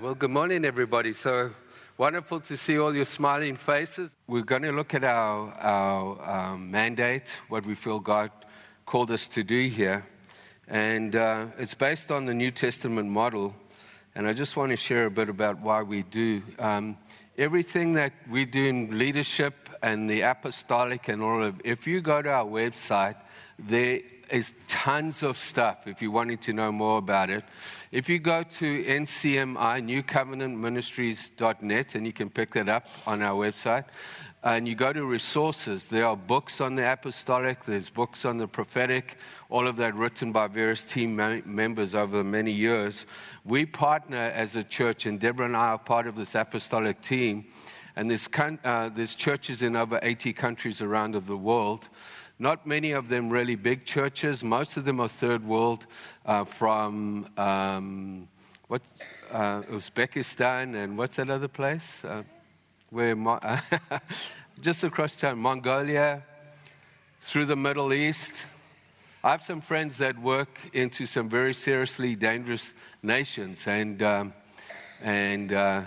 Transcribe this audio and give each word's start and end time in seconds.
Well, 0.00 0.14
good 0.14 0.30
morning, 0.30 0.64
everybody. 0.64 1.12
So 1.12 1.50
wonderful 1.98 2.40
to 2.40 2.56
see 2.56 2.78
all 2.78 2.94
your 2.94 3.04
smiling 3.04 3.54
faces. 3.54 4.16
We're 4.26 4.40
going 4.40 4.62
to 4.62 4.72
look 4.72 4.94
at 4.94 5.04
our, 5.04 5.52
our 5.52 6.52
um, 6.52 6.70
mandate, 6.70 7.38
what 7.50 7.66
we 7.66 7.74
feel 7.74 8.00
God 8.00 8.30
called 8.86 9.10
us 9.10 9.28
to 9.28 9.44
do 9.44 9.68
here. 9.68 10.06
And 10.68 11.14
uh, 11.14 11.48
it's 11.58 11.74
based 11.74 12.10
on 12.10 12.24
the 12.24 12.32
New 12.32 12.50
Testament 12.50 13.10
model. 13.10 13.54
And 14.14 14.26
I 14.26 14.32
just 14.32 14.56
want 14.56 14.70
to 14.70 14.76
share 14.76 15.04
a 15.04 15.10
bit 15.10 15.28
about 15.28 15.60
why 15.60 15.82
we 15.82 16.02
do. 16.04 16.42
Um, 16.58 16.96
everything 17.36 17.92
that 17.92 18.14
we 18.30 18.46
do 18.46 18.64
in 18.64 18.98
leadership 18.98 19.68
and 19.82 20.08
the 20.08 20.22
apostolic 20.22 21.08
and 21.08 21.20
all 21.20 21.42
of 21.42 21.60
if 21.62 21.86
you 21.86 22.00
go 22.00 22.22
to 22.22 22.30
our 22.30 22.46
website, 22.46 23.16
there 23.58 24.00
is 24.32 24.54
tons 24.66 25.22
of 25.22 25.36
stuff 25.38 25.86
if 25.86 26.00
you 26.02 26.10
wanted 26.10 26.40
to 26.42 26.52
know 26.52 26.72
more 26.72 26.98
about 26.98 27.30
it. 27.30 27.44
If 27.92 28.08
you 28.08 28.18
go 28.18 28.42
to 28.42 28.84
NCMI, 28.84 30.04
newcovenantministries.net, 30.04 31.94
and 31.94 32.06
you 32.06 32.12
can 32.12 32.30
pick 32.30 32.54
that 32.54 32.68
up 32.68 32.86
on 33.06 33.22
our 33.22 33.34
website, 33.46 33.84
and 34.42 34.66
you 34.66 34.74
go 34.74 34.92
to 34.92 35.04
resources, 35.04 35.88
there 35.88 36.06
are 36.06 36.16
books 36.16 36.60
on 36.62 36.74
the 36.74 36.90
apostolic, 36.90 37.64
there's 37.64 37.90
books 37.90 38.24
on 38.24 38.38
the 38.38 38.48
prophetic, 38.48 39.18
all 39.50 39.66
of 39.66 39.76
that 39.76 39.94
written 39.94 40.32
by 40.32 40.46
various 40.46 40.84
team 40.86 41.14
members 41.44 41.94
over 41.94 42.24
many 42.24 42.52
years. 42.52 43.04
We 43.44 43.66
partner 43.66 44.16
as 44.16 44.56
a 44.56 44.62
church, 44.62 45.04
and 45.04 45.20
Deborah 45.20 45.44
and 45.46 45.56
I 45.56 45.68
are 45.68 45.78
part 45.78 46.06
of 46.06 46.16
this 46.16 46.34
apostolic 46.34 47.02
team. 47.02 47.44
And 47.96 48.08
there's, 48.08 48.28
uh, 48.64 48.88
there's 48.88 49.14
churches 49.14 49.62
in 49.62 49.76
over 49.76 49.98
80 50.02 50.32
countries 50.32 50.80
around 50.80 51.16
the 51.16 51.36
world. 51.36 51.88
Not 52.40 52.66
many 52.66 52.92
of 52.92 53.10
them 53.10 53.28
really 53.28 53.54
big 53.54 53.84
churches. 53.84 54.42
Most 54.42 54.78
of 54.78 54.86
them 54.86 54.98
are 54.98 55.08
third 55.08 55.44
world 55.44 55.86
uh, 56.24 56.46
from 56.46 57.26
um, 57.36 58.28
what, 58.66 58.80
uh, 59.30 59.60
Uzbekistan 59.70 60.74
and 60.74 60.96
what's 60.96 61.16
that 61.16 61.28
other 61.28 61.48
place? 61.48 62.02
Uh, 62.02 62.22
where 62.88 63.14
just 64.62 64.84
across 64.84 65.16
town, 65.16 65.38
Mongolia, 65.38 66.22
through 67.20 67.44
the 67.44 67.56
Middle 67.56 67.92
East. 67.92 68.46
I 69.22 69.32
have 69.32 69.42
some 69.42 69.60
friends 69.60 69.98
that 69.98 70.18
work 70.18 70.58
into 70.72 71.04
some 71.04 71.28
very 71.28 71.52
seriously 71.52 72.16
dangerous 72.16 72.72
nations, 73.02 73.66
and 73.66 74.02
um, 74.02 74.32
and 75.02 75.52
uh, 75.52 75.82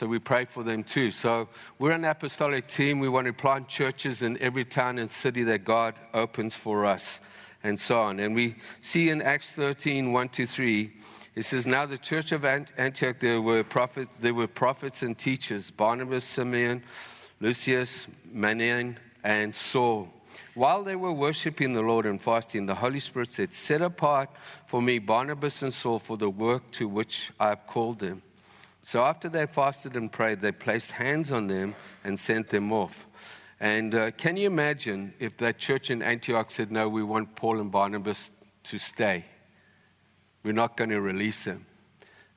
so 0.00 0.06
we 0.06 0.18
pray 0.18 0.46
for 0.46 0.62
them 0.62 0.82
too. 0.82 1.10
So 1.10 1.46
we're 1.78 1.90
an 1.90 2.06
apostolic 2.06 2.66
team. 2.66 3.00
We 3.00 3.10
want 3.10 3.26
to 3.26 3.34
plant 3.34 3.68
churches 3.68 4.22
in 4.22 4.40
every 4.40 4.64
town 4.64 4.96
and 4.96 5.10
city 5.10 5.42
that 5.44 5.66
God 5.66 5.94
opens 6.14 6.54
for 6.54 6.86
us, 6.86 7.20
and 7.62 7.78
so 7.78 8.00
on. 8.00 8.18
And 8.18 8.34
we 8.34 8.56
see 8.80 9.10
in 9.10 9.20
Acts 9.20 9.54
13, 9.56 10.10
1 10.10 10.28
to 10.30 10.46
3, 10.46 10.90
it 11.34 11.44
says, 11.44 11.66
Now 11.66 11.84
the 11.84 11.98
church 11.98 12.32
of 12.32 12.46
Antioch, 12.46 13.20
there 13.20 13.42
were 13.42 13.62
prophets, 13.62 14.16
there 14.16 14.32
were 14.32 14.46
prophets 14.46 15.02
and 15.02 15.18
teachers, 15.18 15.70
Barnabas, 15.70 16.24
Simeon, 16.24 16.82
Lucius, 17.38 18.06
Manaen, 18.34 18.96
and 19.22 19.54
Saul. 19.54 20.08
While 20.54 20.82
they 20.82 20.96
were 20.96 21.12
worshiping 21.12 21.74
the 21.74 21.82
Lord 21.82 22.06
and 22.06 22.18
fasting, 22.18 22.64
the 22.64 22.74
Holy 22.74 23.00
Spirit 23.00 23.30
said, 23.30 23.52
Set 23.52 23.82
apart 23.82 24.30
for 24.64 24.80
me 24.80 24.98
Barnabas 24.98 25.60
and 25.60 25.74
Saul 25.74 25.98
for 25.98 26.16
the 26.16 26.30
work 26.30 26.70
to 26.70 26.88
which 26.88 27.32
I 27.38 27.48
have 27.50 27.66
called 27.66 27.98
them. 27.98 28.22
So 28.82 29.04
after 29.04 29.28
they 29.28 29.46
fasted 29.46 29.96
and 29.96 30.10
prayed, 30.10 30.40
they 30.40 30.52
placed 30.52 30.92
hands 30.92 31.30
on 31.30 31.46
them 31.46 31.74
and 32.04 32.18
sent 32.18 32.48
them 32.48 32.72
off. 32.72 33.06
And 33.60 33.94
uh, 33.94 34.10
can 34.12 34.36
you 34.36 34.46
imagine 34.46 35.12
if 35.18 35.36
that 35.36 35.58
church 35.58 35.90
in 35.90 36.02
Antioch 36.02 36.50
said, 36.50 36.72
No, 36.72 36.88
we 36.88 37.02
want 37.02 37.36
Paul 37.36 37.60
and 37.60 37.70
Barnabas 37.70 38.30
to 38.64 38.78
stay? 38.78 39.24
We're 40.42 40.52
not 40.52 40.78
going 40.78 40.90
to 40.90 41.00
release 41.00 41.44
them. 41.44 41.66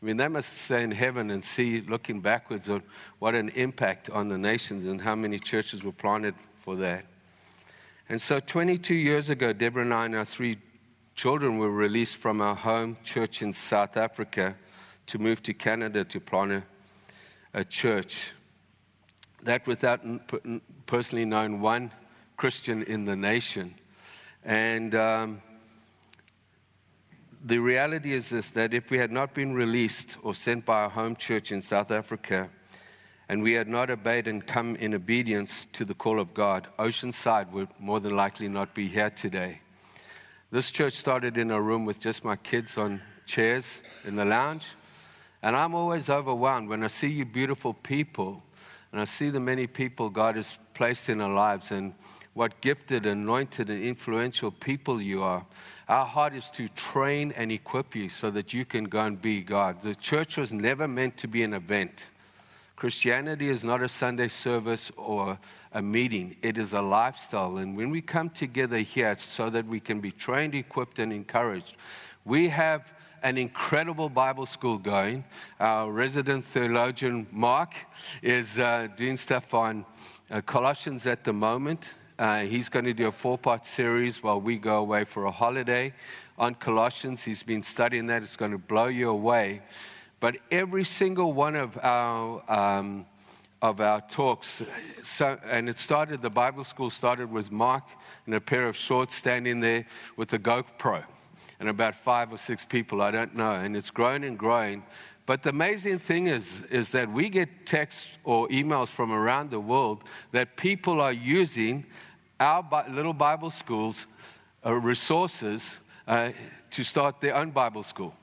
I 0.01 0.05
mean, 0.05 0.17
they 0.17 0.27
must 0.27 0.49
stay 0.57 0.83
in 0.83 0.91
heaven 0.91 1.31
and 1.31 1.41
see, 1.41 1.79
looking 1.79 2.19
backwards, 2.19 2.69
on 2.69 2.83
what 3.19 3.35
an 3.35 3.49
impact 3.49 4.09
on 4.09 4.27
the 4.27 4.37
nations 4.37 4.83
and 4.83 4.99
how 4.99 5.15
many 5.15 5.39
churches 5.39 5.81
were 5.81 5.93
planted 5.93 6.35
for 6.59 6.75
that. 6.75 7.05
And 8.09 8.21
so, 8.21 8.41
22 8.41 8.95
years 8.95 9.29
ago, 9.29 9.53
Deborah 9.53 9.83
and 9.83 9.93
I 9.93 10.05
and 10.05 10.15
our 10.15 10.25
three 10.25 10.57
children 11.15 11.57
were 11.57 11.71
released 11.71 12.17
from 12.17 12.41
our 12.41 12.55
home 12.55 12.97
church 13.05 13.41
in 13.41 13.53
South 13.53 13.95
Africa 13.95 14.57
to 15.07 15.19
move 15.19 15.43
to 15.43 15.53
Canada 15.53 16.03
to 16.05 16.19
plant 16.19 16.51
a, 16.51 16.63
a 17.53 17.63
church. 17.63 18.33
That 19.43 19.67
without 19.67 20.01
personally 20.85 21.25
knowing 21.25 21.61
one 21.61 21.91
Christian 22.37 22.83
in 22.83 23.05
the 23.05 23.15
nation. 23.15 23.75
And 24.43 24.95
um, 24.95 25.41
the 27.43 27.57
reality 27.57 28.13
is 28.13 28.29
this 28.29 28.49
that 28.51 28.73
if 28.73 28.89
we 28.89 28.97
had 28.97 29.11
not 29.11 29.33
been 29.33 29.53
released 29.53 30.17
or 30.23 30.33
sent 30.33 30.65
by 30.65 30.83
our 30.83 30.89
home 30.89 31.15
church 31.15 31.51
in 31.51 31.61
South 31.61 31.91
Africa, 31.91 32.49
and 33.29 33.41
we 33.41 33.53
had 33.53 33.67
not 33.67 33.89
obeyed 33.89 34.27
and 34.27 34.45
come 34.45 34.75
in 34.77 34.93
obedience 34.93 35.65
to 35.73 35.85
the 35.85 35.93
call 35.93 36.19
of 36.19 36.33
God, 36.33 36.67
Oceanside 36.77 37.51
would 37.51 37.69
more 37.79 37.99
than 37.99 38.15
likely 38.15 38.47
not 38.47 38.73
be 38.73 38.87
here 38.87 39.09
today. 39.09 39.59
This 40.51 40.71
church 40.71 40.93
started 40.93 41.37
in 41.37 41.49
a 41.49 41.61
room 41.61 41.85
with 41.85 41.99
just 41.99 42.23
my 42.23 42.35
kids 42.35 42.77
on 42.77 43.01
chairs 43.25 43.81
in 44.05 44.15
the 44.15 44.25
lounge. 44.25 44.67
And 45.43 45.57
I'm 45.57 45.75
always 45.75 46.09
overwhelmed 46.09 46.69
when 46.69 46.83
I 46.83 46.87
see 46.87 47.09
you 47.09 47.25
beautiful 47.25 47.73
people 47.73 48.41
and 48.93 49.01
I 49.01 49.03
see 49.03 49.29
the 49.29 49.41
many 49.41 49.67
people 49.67 50.09
God 50.09 50.37
has 50.37 50.57
placed 50.73 51.09
in 51.09 51.19
our 51.19 51.33
lives 51.33 51.71
and 51.71 51.93
what 52.33 52.61
gifted, 52.61 53.05
anointed, 53.05 53.69
and 53.69 53.83
influential 53.83 54.51
people 54.51 55.01
you 55.01 55.21
are. 55.21 55.45
Our 55.89 56.05
heart 56.05 56.33
is 56.33 56.49
to 56.51 56.67
train 56.69 57.33
and 57.35 57.51
equip 57.51 57.93
you 57.93 58.07
so 58.07 58.31
that 58.31 58.53
you 58.53 58.63
can 58.63 58.85
go 58.85 59.01
and 59.01 59.21
be 59.21 59.41
God. 59.41 59.81
The 59.81 59.95
church 59.95 60.37
was 60.37 60.53
never 60.53 60.87
meant 60.87 61.17
to 61.17 61.27
be 61.27 61.43
an 61.43 61.53
event. 61.53 62.07
Christianity 62.75 63.49
is 63.49 63.65
not 63.65 63.83
a 63.83 63.87
Sunday 63.87 64.29
service 64.29 64.91
or 64.95 65.37
a 65.73 65.81
meeting, 65.81 66.37
it 66.41 66.57
is 66.57 66.73
a 66.73 66.81
lifestyle. 66.81 67.57
And 67.57 67.75
when 67.75 67.89
we 67.89 68.01
come 68.01 68.29
together 68.29 68.77
here, 68.77 69.11
it's 69.11 69.23
so 69.23 69.49
that 69.49 69.65
we 69.65 69.79
can 69.79 69.99
be 69.99 70.11
trained, 70.11 70.55
equipped, 70.55 70.99
and 70.99 71.11
encouraged. 71.11 71.75
We 72.25 72.47
have 72.49 72.93
an 73.23 73.37
incredible 73.37 74.09
Bible 74.09 74.45
school 74.45 74.77
going. 74.77 75.23
Our 75.59 75.91
resident 75.91 76.43
theologian, 76.43 77.25
Mark, 77.31 77.73
is 78.21 78.59
uh, 78.59 78.89
doing 78.97 79.15
stuff 79.15 79.53
on 79.53 79.85
uh, 80.29 80.41
Colossians 80.41 81.07
at 81.07 81.23
the 81.23 81.31
moment. 81.31 81.95
Uh, 82.19 82.41
he's 82.41 82.67
going 82.67 82.85
to 82.85 82.93
do 82.93 83.07
a 83.07 83.11
four 83.11 83.37
part 83.37 83.65
series 83.65 84.21
while 84.21 84.39
we 84.39 84.57
go 84.57 84.77
away 84.77 85.05
for 85.05 85.25
a 85.25 85.31
holiday 85.31 85.93
on 86.37 86.53
Colossians. 86.55 87.23
He's 87.23 87.43
been 87.43 87.63
studying 87.63 88.07
that, 88.07 88.21
it's 88.21 88.35
going 88.35 88.51
to 88.51 88.57
blow 88.57 88.87
you 88.87 89.09
away. 89.09 89.61
But 90.19 90.37
every 90.51 90.83
single 90.83 91.31
one 91.33 91.55
of 91.55 91.77
our 91.81 92.43
um, 92.51 93.05
of 93.61 93.79
our 93.79 94.01
talks. 94.01 94.61
So, 95.03 95.39
and 95.49 95.69
it 95.69 95.79
started, 95.79 96.21
the 96.21 96.29
Bible 96.29 96.65
school 96.65 96.89
started 96.89 97.31
with 97.31 97.49
Mark 97.49 97.85
in 98.27 98.33
a 98.33 98.41
pair 98.41 98.67
of 98.67 98.75
shorts 98.75 99.15
standing 99.15 99.61
there 99.61 99.85
with 100.17 100.33
a 100.33 100.39
GoPro 100.39 101.05
and 101.59 101.69
about 101.69 101.95
five 101.95 102.31
or 102.31 102.37
six 102.37 102.65
people, 102.65 103.01
I 103.01 103.11
don't 103.11 103.35
know. 103.35 103.53
And 103.53 103.75
it's 103.75 103.91
grown 103.91 104.23
and 104.23 104.37
growing. 104.37 104.83
But 105.25 105.43
the 105.43 105.49
amazing 105.49 105.99
thing 105.99 106.27
is, 106.27 106.63
is 106.63 106.91
that 106.91 107.11
we 107.11 107.29
get 107.29 107.65
texts 107.65 108.11
or 108.23 108.47
emails 108.49 108.89
from 108.89 109.11
around 109.11 109.51
the 109.51 109.59
world 109.59 110.03
that 110.31 110.57
people 110.57 110.99
are 110.99 111.13
using 111.13 111.85
our 112.39 112.65
little 112.89 113.13
Bible 113.13 113.49
schools 113.49 114.07
uh, 114.65 114.73
resources 114.73 115.79
uh, 116.07 116.31
to 116.71 116.83
start 116.83 117.21
their 117.21 117.35
own 117.35 117.51
Bible 117.51 117.83
school. 117.83 118.13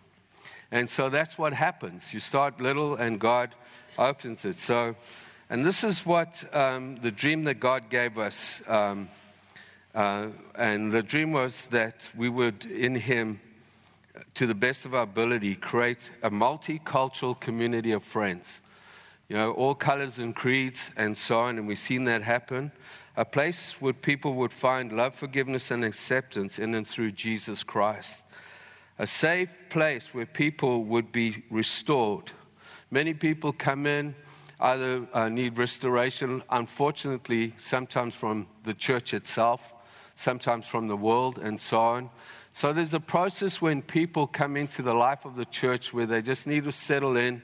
And 0.71 0.89
so 0.89 1.09
that's 1.09 1.39
what 1.39 1.53
happens. 1.53 2.13
You 2.13 2.21
start 2.21 2.61
little 2.61 2.97
and 2.97 3.19
God 3.19 3.55
opens 3.99 4.45
it. 4.45 4.57
So, 4.57 4.95
and 5.49 5.65
this 5.65 5.83
is 5.83 6.07
what 6.07 6.45
um, 6.55 6.97
the 6.97 7.11
dream 7.11 7.45
that 7.45 7.61
God 7.61 7.89
gave 7.89 8.19
us. 8.19 8.63
Um, 8.69 9.09
uh, 9.95 10.29
and 10.55 10.93
the 10.93 11.03
dream 11.03 11.33
was 11.33 11.67
that 11.67 12.09
we 12.17 12.29
would, 12.29 12.65
in 12.67 12.95
Him, 12.95 13.41
to 14.35 14.47
the 14.47 14.55
best 14.55 14.85
of 14.85 14.95
our 14.95 15.03
ability, 15.03 15.57
create 15.57 16.11
a 16.23 16.31
multicultural 16.31 17.39
community 17.39 17.93
of 17.93 18.05
friends. 18.05 18.61
You 19.29 19.37
know, 19.37 19.53
all 19.53 19.75
colors 19.75 20.19
and 20.19 20.35
creeds 20.35 20.93
and 20.97 21.17
so 21.17 21.41
on, 21.41 21.59
and 21.59 21.67
we've 21.67 21.79
seen 21.79 22.05
that 22.05 22.23
happen. 22.23 22.71
A 23.17 23.25
place 23.25 23.81
where 23.81 23.93
people 23.93 24.35
would 24.35 24.53
find 24.53 24.93
love, 24.93 25.15
forgiveness, 25.15 25.71
and 25.71 25.85
acceptance 25.85 26.59
in 26.59 26.75
and 26.75 26.87
through 26.87 27.13
Jesus 27.13 27.65
Christ. 27.65 28.27
A 28.99 29.07
safe 29.07 29.51
place 29.71 30.15
where 30.15 30.27
people 30.27 30.85
would 30.85 31.11
be 31.11 31.43
restored. 31.51 32.33
Many 32.91 33.15
people 33.15 33.53
come 33.53 33.87
in, 33.87 34.15
either 34.61 35.07
uh, 35.15 35.29
need 35.29 35.59
restoration, 35.59 36.43
unfortunately, 36.51 37.55
sometimes 37.57 38.15
from 38.15 38.47
the 38.65 38.75
church 38.75 39.15
itself 39.15 39.75
sometimes 40.15 40.67
from 40.67 40.89
the 40.89 40.97
world, 40.97 41.39
and 41.39 41.59
so 41.59 41.81
on. 41.81 42.11
So 42.53 42.73
there's 42.73 42.95
a 42.95 43.01
process 43.01 43.63
when 43.63 43.83
people 43.83 44.27
come 44.27 44.57
into 44.57 44.83
the 44.83 44.95
life 44.95 45.25
of 45.25 45.37
the 45.37 45.45
church 45.45 45.93
where 45.95 46.07
they 46.07 46.21
just 46.23 46.47
need 46.47 46.65
to 46.65 46.73
settle 46.73 47.17
in, 47.17 47.43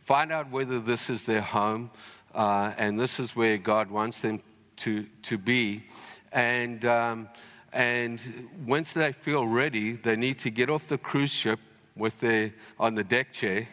find 0.00 0.32
out 0.32 0.50
whether 0.50 0.80
this 0.80 1.10
is 1.10 1.26
their 1.26 1.42
home, 1.42 1.90
uh, 2.34 2.72
and 2.76 2.98
this 2.98 3.20
is 3.20 3.36
where 3.36 3.58
God 3.58 3.90
wants 3.90 4.20
them 4.20 4.40
to, 4.76 5.06
to 5.22 5.38
be. 5.38 5.84
And, 6.32 6.84
um, 6.84 7.28
and 7.72 8.48
once 8.66 8.92
they 8.92 9.12
feel 9.12 9.46
ready, 9.46 9.92
they 9.92 10.16
need 10.16 10.38
to 10.40 10.50
get 10.50 10.70
off 10.70 10.88
the 10.88 10.98
cruise 10.98 11.32
ship 11.32 11.60
with 11.94 12.18
their, 12.20 12.52
on 12.78 12.94
the 12.94 13.04
deck 13.04 13.32
chair, 13.32 13.68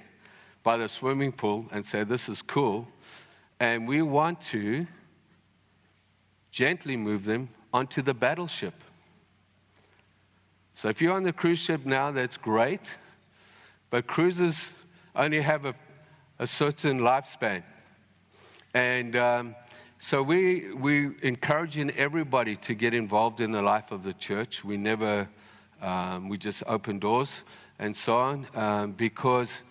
by 0.64 0.78
the 0.78 0.88
swimming 0.88 1.32
pool 1.32 1.68
and 1.72 1.86
say, 1.86 2.04
This 2.04 2.30
is 2.30 2.42
cool. 2.42 2.88
And 3.60 3.88
we 3.88 4.02
want 4.02 4.42
to 4.42 4.88
gently 6.52 6.98
move 6.98 7.26
them 7.26 7.50
onto 7.74 8.02
the 8.02 8.14
battleship. 8.14 8.76
So 10.76 10.90
if 10.90 11.02
you're 11.02 11.14
on 11.14 11.24
the 11.24 11.34
cruise 11.34 11.60
ship 11.60 11.86
now, 11.86 12.12
that's 12.12 12.38
great. 12.38 12.98
But 13.90 14.08
cruises 14.08 14.72
only 15.16 15.42
have 15.42 15.66
a, 15.66 15.76
a 16.40 16.48
certain 16.48 17.00
lifespan. 17.00 17.64
And 18.74 19.16
um, 19.16 19.56
so 20.00 20.24
we, 20.24 20.74
we 20.74 21.12
encouraging 21.22 21.92
everybody 21.92 22.56
to 22.58 22.74
get 22.74 22.94
involved 22.94 23.40
in 23.40 23.52
the 23.52 23.62
life 23.62 23.92
of 23.92 24.04
the 24.04 24.14
church. 24.14 24.64
We 24.64 24.78
never, 24.78 25.30
um, 25.82 26.28
we 26.28 26.38
just 26.38 26.64
open 26.68 27.00
doors 27.00 27.44
and 27.80 27.96
so 27.96 28.18
on 28.18 28.48
um, 28.56 28.92
because 28.94 29.62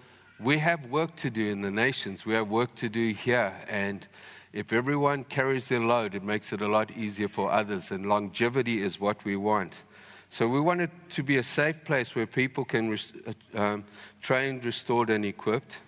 we 0.40 0.58
have 0.58 0.86
work 0.86 1.16
to 1.16 1.30
do 1.30 1.46
in 1.46 1.60
the 1.60 1.70
nations. 1.70 2.24
We 2.24 2.34
have 2.34 2.48
work 2.48 2.74
to 2.76 2.88
do 2.88 3.12
here. 3.12 3.52
And 3.68 4.06
if 4.52 4.72
everyone 4.72 5.24
carries 5.24 5.68
their 5.68 5.80
load, 5.80 6.14
it 6.14 6.22
makes 6.22 6.52
it 6.52 6.60
a 6.60 6.68
lot 6.68 6.90
easier 6.90 7.28
for 7.28 7.50
others. 7.50 7.90
And 7.90 8.06
longevity 8.06 8.82
is 8.82 9.00
what 9.00 9.24
we 9.24 9.36
want. 9.36 9.82
So 10.28 10.48
we 10.48 10.60
want 10.60 10.80
it 10.80 10.90
to 11.10 11.22
be 11.22 11.36
a 11.36 11.42
safe 11.42 11.84
place 11.84 12.14
where 12.14 12.26
people 12.26 12.64
can 12.64 12.90
res- 12.90 13.12
uh, 13.26 13.60
um, 13.60 13.84
trained, 14.20 14.64
restored, 14.64 15.10
and 15.10 15.24
equipped, 15.24 15.80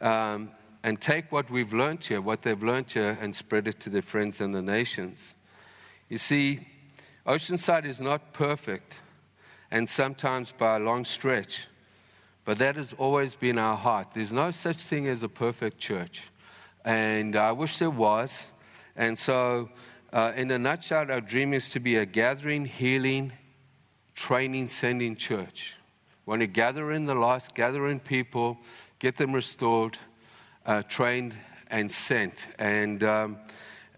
um, 0.00 0.50
and 0.82 1.00
take 1.00 1.30
what 1.30 1.48
we've 1.50 1.72
learned 1.72 2.04
here, 2.04 2.20
what 2.20 2.42
they've 2.42 2.62
learned 2.62 2.90
here, 2.90 3.16
and 3.20 3.34
spread 3.34 3.68
it 3.68 3.78
to 3.80 3.90
their 3.90 4.02
friends 4.02 4.40
and 4.40 4.54
the 4.54 4.62
nations. 4.62 5.36
You 6.08 6.18
see, 6.18 6.66
Oceanside 7.26 7.84
is 7.84 8.00
not 8.00 8.32
perfect, 8.32 9.00
and 9.70 9.88
sometimes 9.88 10.52
by 10.52 10.76
a 10.76 10.78
long 10.80 11.04
stretch, 11.04 11.66
but 12.44 12.58
that 12.58 12.76
has 12.76 12.92
always 12.92 13.34
been 13.34 13.58
our 13.58 13.76
heart. 13.76 14.08
There's 14.14 14.32
no 14.32 14.52
such 14.52 14.76
thing 14.76 15.08
as 15.08 15.22
a 15.24 15.28
perfect 15.28 15.78
church, 15.78 16.30
and 16.86 17.34
I 17.34 17.50
wish 17.50 17.78
there 17.78 17.90
was. 17.90 18.46
And 18.94 19.18
so, 19.18 19.68
uh, 20.12 20.32
in 20.36 20.50
a 20.52 20.58
nutshell, 20.58 21.10
our 21.10 21.20
dream 21.20 21.52
is 21.52 21.68
to 21.70 21.80
be 21.80 21.96
a 21.96 22.06
gathering, 22.06 22.64
healing, 22.64 23.32
training, 24.14 24.68
sending 24.68 25.16
church. 25.16 25.76
We 26.24 26.30
want 26.30 26.40
to 26.40 26.46
gather 26.46 26.92
in 26.92 27.04
the 27.04 27.14
lost, 27.14 27.56
gather 27.56 27.88
in 27.88 27.98
people, 27.98 28.58
get 29.00 29.16
them 29.16 29.32
restored, 29.32 29.98
uh, 30.64 30.82
trained, 30.82 31.36
and 31.70 31.90
sent. 31.90 32.46
And, 32.60 33.02
um, 33.02 33.38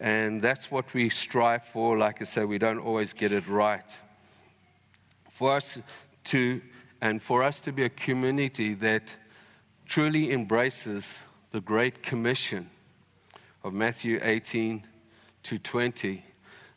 and 0.01 0.41
that's 0.41 0.71
what 0.71 0.93
we 0.95 1.11
strive 1.11 1.65
for. 1.65 1.99
Like 1.99 2.23
I 2.23 2.25
say, 2.25 2.47
we 2.47 2.57
don't 2.57 2.79
always 2.79 3.13
get 3.13 3.33
it 3.33 3.47
right. 3.49 3.99
For 5.31 5.55
us 5.55 5.79
to, 6.25 6.63
and 7.03 7.23
for 7.23 7.45
us 7.45 7.61
to 7.61 7.73
be 7.73 7.85
a 7.85 7.91
community 7.91 8.73
that 8.75 9.15
truly 9.85 10.33
embraces 10.33 11.19
the 11.53 11.61
Great 11.61 12.03
Commission 12.03 12.71
of 13.65 13.73
Matthew 13.73 14.21
18 14.23 14.85
to 15.45 15.59
20. 15.59 16.25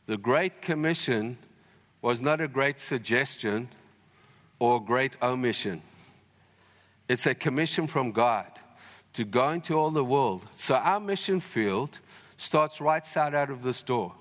The 0.08 0.18
Great 0.18 0.62
Commission 0.62 1.38
was 2.02 2.22
not 2.22 2.42
a 2.42 2.48
great 2.48 2.80
suggestion 2.80 3.70
or 4.60 4.84
great 4.84 5.16
omission. 5.22 5.82
It's 7.08 7.26
a 7.26 7.36
commission 7.36 7.88
from 7.88 8.12
God 8.12 8.46
to 9.14 9.24
go 9.24 9.50
into 9.50 9.76
all 9.76 9.92
the 9.92 10.04
world. 10.04 10.46
So 10.56 10.76
our 10.76 11.00
mission 11.00 11.40
field 11.40 12.00
starts 12.38 12.82
right 12.82 13.06
side 13.06 13.36
out 13.36 13.50
of 13.50 13.62
this 13.62 13.84
door. 13.84 14.14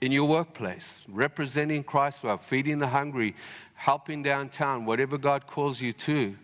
In 0.00 0.12
your 0.12 0.28
workplace, 0.28 1.04
representing 1.08 1.82
Christ 1.82 2.22
well, 2.22 2.36
feeding 2.36 2.78
the 2.78 2.88
hungry, 2.88 3.34
helping 3.74 4.22
downtown, 4.22 4.84
whatever 4.84 5.16
God 5.16 5.46
calls 5.46 5.80
you 5.80 5.92
to. 5.92 6.36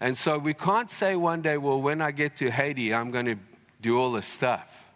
And 0.00 0.16
so 0.16 0.38
we 0.38 0.52
can't 0.52 0.90
say 0.90 1.16
one 1.16 1.40
day, 1.40 1.56
well, 1.56 1.80
when 1.80 2.02
I 2.02 2.10
get 2.10 2.36
to 2.36 2.50
Haiti, 2.50 2.92
I'm 2.92 3.10
going 3.10 3.26
to 3.26 3.36
do 3.80 3.98
all 3.98 4.12
this 4.12 4.26
stuff. 4.26 4.92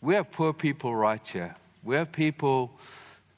We 0.00 0.14
have 0.14 0.30
poor 0.30 0.52
people 0.52 0.94
right 0.94 1.26
here. 1.26 1.54
We 1.82 1.96
have 1.96 2.12
people 2.12 2.78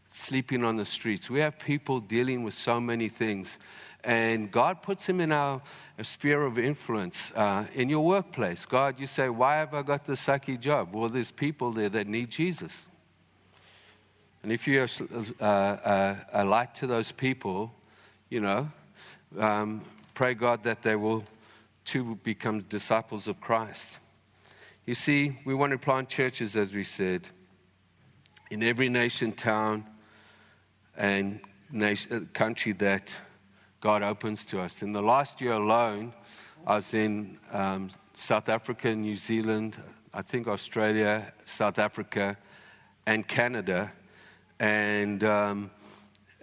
sleeping 0.08 0.64
on 0.64 0.76
the 0.76 0.84
streets. 0.84 1.28
We 1.28 1.40
have 1.40 1.58
people 1.58 2.00
dealing 2.00 2.42
with 2.42 2.54
so 2.54 2.80
many 2.80 3.08
things. 3.08 3.58
And 4.02 4.50
God 4.50 4.82
puts 4.82 5.06
them 5.06 5.20
in 5.20 5.32
our 5.32 5.60
sphere 6.02 6.42
of 6.42 6.58
influence 6.58 7.32
uh, 7.32 7.66
in 7.74 7.88
your 7.88 8.04
workplace. 8.04 8.64
God, 8.64 9.00
you 9.00 9.06
say, 9.06 9.28
Why 9.28 9.56
have 9.56 9.74
I 9.74 9.82
got 9.82 10.06
this 10.06 10.24
sucky 10.24 10.58
job? 10.58 10.94
Well, 10.94 11.08
there's 11.08 11.32
people 11.32 11.72
there 11.72 11.88
that 11.88 12.06
need 12.06 12.30
Jesus. 12.30 12.86
And 14.42 14.52
if 14.52 14.68
you're 14.68 14.86
uh, 15.40 15.44
uh, 15.44 16.16
a 16.32 16.44
light 16.44 16.72
to 16.76 16.86
those 16.86 17.10
people, 17.10 17.74
you 18.30 18.40
know, 18.40 18.70
um, 19.38 19.82
pray 20.14 20.34
God 20.34 20.62
that 20.62 20.82
they 20.82 20.94
will 20.94 21.24
too 21.84 22.14
become 22.22 22.60
disciples 22.62 23.26
of 23.26 23.40
Christ. 23.40 23.98
You 24.86 24.94
see, 24.94 25.36
we 25.44 25.52
want 25.52 25.72
to 25.72 25.78
plant 25.78 26.08
churches, 26.08 26.54
as 26.54 26.72
we 26.72 26.84
said, 26.84 27.28
in 28.52 28.62
every 28.62 28.88
nation, 28.88 29.32
town, 29.32 29.84
and 30.96 31.40
nation, 31.72 32.12
uh, 32.12 32.32
country 32.32 32.70
that 32.74 33.12
God 33.80 34.04
opens 34.04 34.44
to 34.44 34.60
us. 34.60 34.82
In 34.82 34.92
the 34.92 35.02
last 35.02 35.40
year 35.40 35.54
alone, 35.54 36.14
I 36.64 36.76
was 36.76 36.94
in 36.94 37.36
um, 37.52 37.88
South 38.14 38.48
Africa, 38.48 38.94
New 38.94 39.16
Zealand, 39.16 39.82
I 40.14 40.22
think 40.22 40.46
Australia, 40.46 41.32
South 41.44 41.80
Africa, 41.80 42.36
and 43.06 43.26
Canada. 43.26 43.90
And, 44.60 45.24
um, 45.24 45.72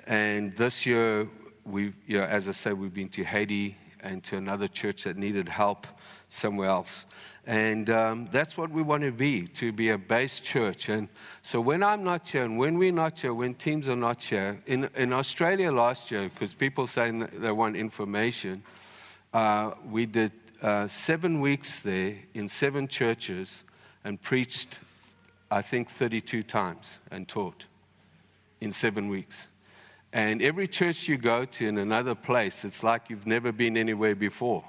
and 0.05 0.53
this 0.57 0.85
year, 0.85 1.29
we've, 1.63 1.95
you 2.05 2.17
know, 2.17 2.25
as 2.25 2.49
I 2.49 2.51
said, 2.51 2.73
we've 2.73 2.93
been 2.93 3.07
to 3.11 3.23
Haiti 3.23 3.77
and 4.01 4.21
to 4.25 4.35
another 4.35 4.67
church 4.67 5.03
that 5.03 5.15
needed 5.15 5.47
help 5.47 5.87
somewhere 6.27 6.67
else. 6.67 7.05
And 7.45 7.89
um, 7.89 8.29
that's 8.31 8.57
what 8.57 8.69
we 8.69 8.81
want 8.81 9.03
to 9.03 9.11
be, 9.11 9.47
to 9.47 9.73
be 9.73 9.89
a 9.89 9.97
base 9.97 10.39
church. 10.39 10.87
And 10.87 11.09
so 11.41 11.59
when 11.59 11.83
I'm 11.83 12.03
not 12.03 12.27
here, 12.29 12.43
and 12.43 12.57
when 12.57 12.77
we're 12.77 12.93
not 12.93 13.19
here, 13.19 13.33
when 13.33 13.53
teams 13.53 13.89
are 13.89 13.97
not 13.97 14.23
here, 14.23 14.61
in, 14.65 14.89
in 14.95 15.11
Australia 15.11 15.69
last 15.69 16.09
year, 16.09 16.29
because 16.29 16.53
people 16.53 16.87
saying 16.87 17.27
they 17.33 17.51
want 17.51 17.75
information, 17.75 18.63
uh, 19.33 19.71
we 19.89 20.05
did 20.05 20.31
uh, 20.61 20.87
seven 20.87 21.41
weeks 21.41 21.81
there 21.81 22.15
in 22.33 22.47
seven 22.47 22.87
churches 22.87 23.65
and 24.05 24.21
preached, 24.21 24.79
I 25.51 25.61
think, 25.61 25.89
32 25.89 26.43
times 26.43 26.99
and 27.11 27.27
taught 27.27 27.65
in 28.61 28.71
seven 28.71 29.09
weeks. 29.09 29.49
And 30.13 30.41
every 30.41 30.67
church 30.67 31.09
you 31.09 31.17
go 31.17 31.43
to 31.43 31.67
in 31.67 31.77
another 31.77 32.15
place, 32.15 32.63
it's 32.63 32.83
like 32.83 33.09
you've 33.09 33.27
never 33.27 33.51
been 33.51 33.75
anywhere 33.75 34.15
before. 34.15 34.63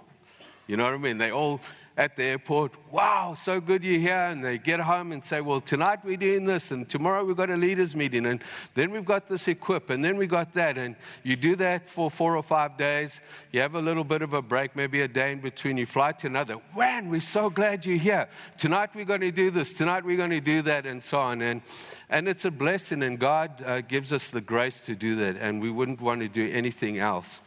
You 0.66 0.78
know 0.78 0.84
what 0.84 0.94
I 0.94 0.98
mean? 0.98 1.18
They 1.18 1.30
all 1.30 1.60
at 1.96 2.16
the 2.16 2.24
airport, 2.24 2.72
wow, 2.90 3.34
so 3.34 3.60
good 3.60 3.84
you're 3.84 4.00
here. 4.00 4.26
And 4.26 4.44
they 4.44 4.58
get 4.58 4.80
home 4.80 5.12
and 5.12 5.22
say, 5.22 5.40
well, 5.40 5.60
tonight 5.60 6.00
we're 6.04 6.16
doing 6.16 6.44
this, 6.44 6.72
and 6.72 6.88
tomorrow 6.88 7.24
we've 7.24 7.36
got 7.36 7.50
a 7.50 7.56
leaders 7.56 7.94
meeting, 7.94 8.26
and 8.26 8.42
then 8.74 8.90
we've 8.90 9.04
got 9.04 9.28
this 9.28 9.46
equip, 9.46 9.90
and 9.90 10.04
then 10.04 10.16
we 10.16 10.26
got 10.26 10.52
that. 10.54 10.76
And 10.76 10.96
you 11.22 11.36
do 11.36 11.54
that 11.56 11.88
for 11.88 12.10
four 12.10 12.36
or 12.36 12.42
five 12.42 12.76
days. 12.76 13.20
You 13.52 13.60
have 13.60 13.76
a 13.76 13.80
little 13.80 14.02
bit 14.02 14.22
of 14.22 14.34
a 14.34 14.42
break, 14.42 14.74
maybe 14.74 15.02
a 15.02 15.08
day 15.08 15.32
in 15.32 15.40
between. 15.40 15.76
You 15.76 15.86
fly 15.86 16.12
to 16.12 16.26
another. 16.26 16.58
Man, 16.76 17.08
we're 17.10 17.20
so 17.20 17.48
glad 17.48 17.86
you're 17.86 17.96
here. 17.96 18.28
Tonight 18.58 18.90
we're 18.94 19.04
going 19.04 19.20
to 19.20 19.30
do 19.30 19.50
this. 19.50 19.72
Tonight 19.72 20.04
we're 20.04 20.16
going 20.16 20.30
to 20.30 20.40
do 20.40 20.62
that, 20.62 20.86
and 20.86 21.02
so 21.02 21.20
on. 21.20 21.42
And, 21.42 21.62
and 22.10 22.28
it's 22.28 22.44
a 22.44 22.50
blessing, 22.50 23.04
and 23.04 23.20
God 23.20 23.62
uh, 23.64 23.82
gives 23.82 24.12
us 24.12 24.30
the 24.30 24.40
grace 24.40 24.84
to 24.86 24.96
do 24.96 25.14
that, 25.16 25.36
and 25.36 25.62
we 25.62 25.70
wouldn't 25.70 26.00
want 26.00 26.22
to 26.22 26.28
do 26.28 26.48
anything 26.52 26.98
else. 26.98 27.40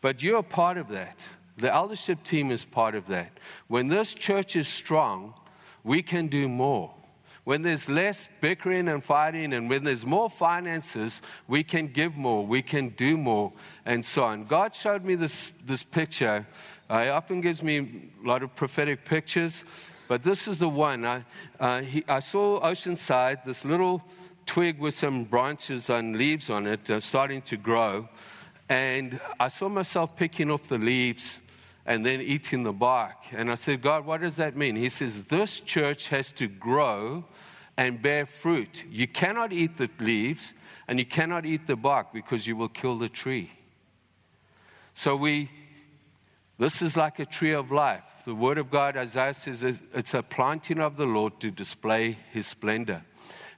But 0.00 0.22
you're 0.22 0.38
a 0.38 0.42
part 0.42 0.78
of 0.78 0.88
that. 0.88 1.22
The 1.56 1.72
eldership 1.72 2.22
team 2.22 2.50
is 2.50 2.64
part 2.64 2.94
of 2.94 3.06
that. 3.08 3.38
When 3.68 3.88
this 3.88 4.14
church 4.14 4.56
is 4.56 4.68
strong, 4.68 5.34
we 5.84 6.02
can 6.02 6.28
do 6.28 6.48
more. 6.48 6.94
When 7.44 7.62
there's 7.62 7.88
less 7.88 8.28
bickering 8.40 8.88
and 8.88 9.02
fighting, 9.02 9.54
and 9.54 9.68
when 9.68 9.82
there's 9.82 10.04
more 10.04 10.28
finances, 10.28 11.22
we 11.48 11.64
can 11.64 11.88
give 11.88 12.16
more, 12.16 12.46
we 12.46 12.62
can 12.62 12.90
do 12.90 13.16
more, 13.16 13.52
and 13.86 14.04
so 14.04 14.24
on. 14.24 14.44
God 14.44 14.74
showed 14.74 15.04
me 15.04 15.14
this, 15.14 15.50
this 15.64 15.82
picture. 15.82 16.46
Uh, 16.88 17.02
he 17.04 17.08
often 17.08 17.40
gives 17.40 17.62
me 17.62 18.10
a 18.22 18.28
lot 18.28 18.42
of 18.42 18.54
prophetic 18.54 19.04
pictures, 19.04 19.64
but 20.06 20.22
this 20.22 20.48
is 20.48 20.58
the 20.58 20.68
one. 20.68 21.06
I, 21.06 21.24
uh, 21.58 21.80
he, 21.82 22.04
I 22.06 22.20
saw 22.20 22.60
Oceanside, 22.60 23.42
this 23.44 23.64
little 23.64 24.02
twig 24.44 24.78
with 24.78 24.94
some 24.94 25.24
branches 25.24 25.88
and 25.90 26.16
leaves 26.16 26.50
on 26.50 26.66
it 26.66 26.90
uh, 26.90 27.00
starting 27.00 27.40
to 27.42 27.56
grow. 27.56 28.08
And 28.70 29.18
I 29.40 29.48
saw 29.48 29.68
myself 29.68 30.14
picking 30.14 30.48
off 30.48 30.68
the 30.68 30.78
leaves 30.78 31.40
and 31.84 32.06
then 32.06 32.20
eating 32.20 32.62
the 32.62 32.72
bark. 32.72 33.16
And 33.32 33.50
I 33.50 33.56
said, 33.56 33.82
God, 33.82 34.06
what 34.06 34.20
does 34.20 34.36
that 34.36 34.56
mean? 34.56 34.76
He 34.76 34.88
says, 34.88 35.24
This 35.24 35.58
church 35.58 36.08
has 36.10 36.30
to 36.34 36.46
grow 36.46 37.24
and 37.76 38.00
bear 38.00 38.26
fruit. 38.26 38.84
You 38.88 39.08
cannot 39.08 39.52
eat 39.52 39.76
the 39.76 39.90
leaves 39.98 40.54
and 40.86 41.00
you 41.00 41.04
cannot 41.04 41.46
eat 41.46 41.66
the 41.66 41.74
bark 41.74 42.12
because 42.12 42.46
you 42.46 42.54
will 42.54 42.68
kill 42.68 42.96
the 42.96 43.08
tree. 43.08 43.50
So 44.94 45.16
we, 45.16 45.50
this 46.56 46.80
is 46.80 46.96
like 46.96 47.18
a 47.18 47.26
tree 47.26 47.52
of 47.52 47.72
life. 47.72 48.04
The 48.24 48.36
word 48.36 48.58
of 48.58 48.70
God, 48.70 48.96
Isaiah 48.96 49.34
says, 49.34 49.64
it's 49.64 50.14
a 50.14 50.22
planting 50.22 50.78
of 50.78 50.96
the 50.96 51.06
Lord 51.06 51.40
to 51.40 51.50
display 51.50 52.18
his 52.30 52.46
splendor. 52.46 53.02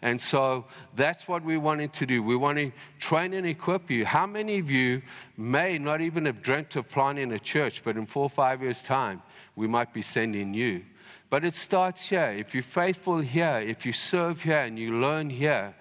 And 0.02 0.20
so 0.20 0.66
that's 0.96 1.28
what 1.28 1.44
we 1.44 1.56
wanted 1.56 1.92
to 1.94 2.06
do. 2.06 2.22
We 2.22 2.34
want 2.34 2.58
to 2.58 2.72
train 2.98 3.32
and 3.34 3.46
equip 3.46 3.88
you. 3.88 4.04
How 4.04 4.26
many 4.26 4.58
of 4.58 4.68
you 4.68 5.00
may 5.36 5.78
not 5.78 6.00
even 6.00 6.26
have 6.26 6.42
dreamt 6.42 6.74
of 6.74 6.88
planting 6.88 7.32
a 7.32 7.38
church, 7.38 7.84
but 7.84 7.96
in 7.96 8.06
four 8.06 8.24
or 8.24 8.30
five 8.30 8.62
years' 8.62 8.82
time, 8.82 9.22
we 9.54 9.68
might 9.68 9.92
be 9.94 10.02
sending 10.02 10.54
you? 10.54 10.84
But 11.30 11.44
it 11.44 11.54
starts 11.54 12.08
here. 12.08 12.34
If 12.36 12.52
you're 12.52 12.64
faithful 12.64 13.18
here, 13.18 13.62
if 13.64 13.86
you 13.86 13.92
serve 13.92 14.42
here 14.42 14.58
and 14.58 14.76
you 14.76 15.00
learn 15.00 15.30
here, 15.30 15.74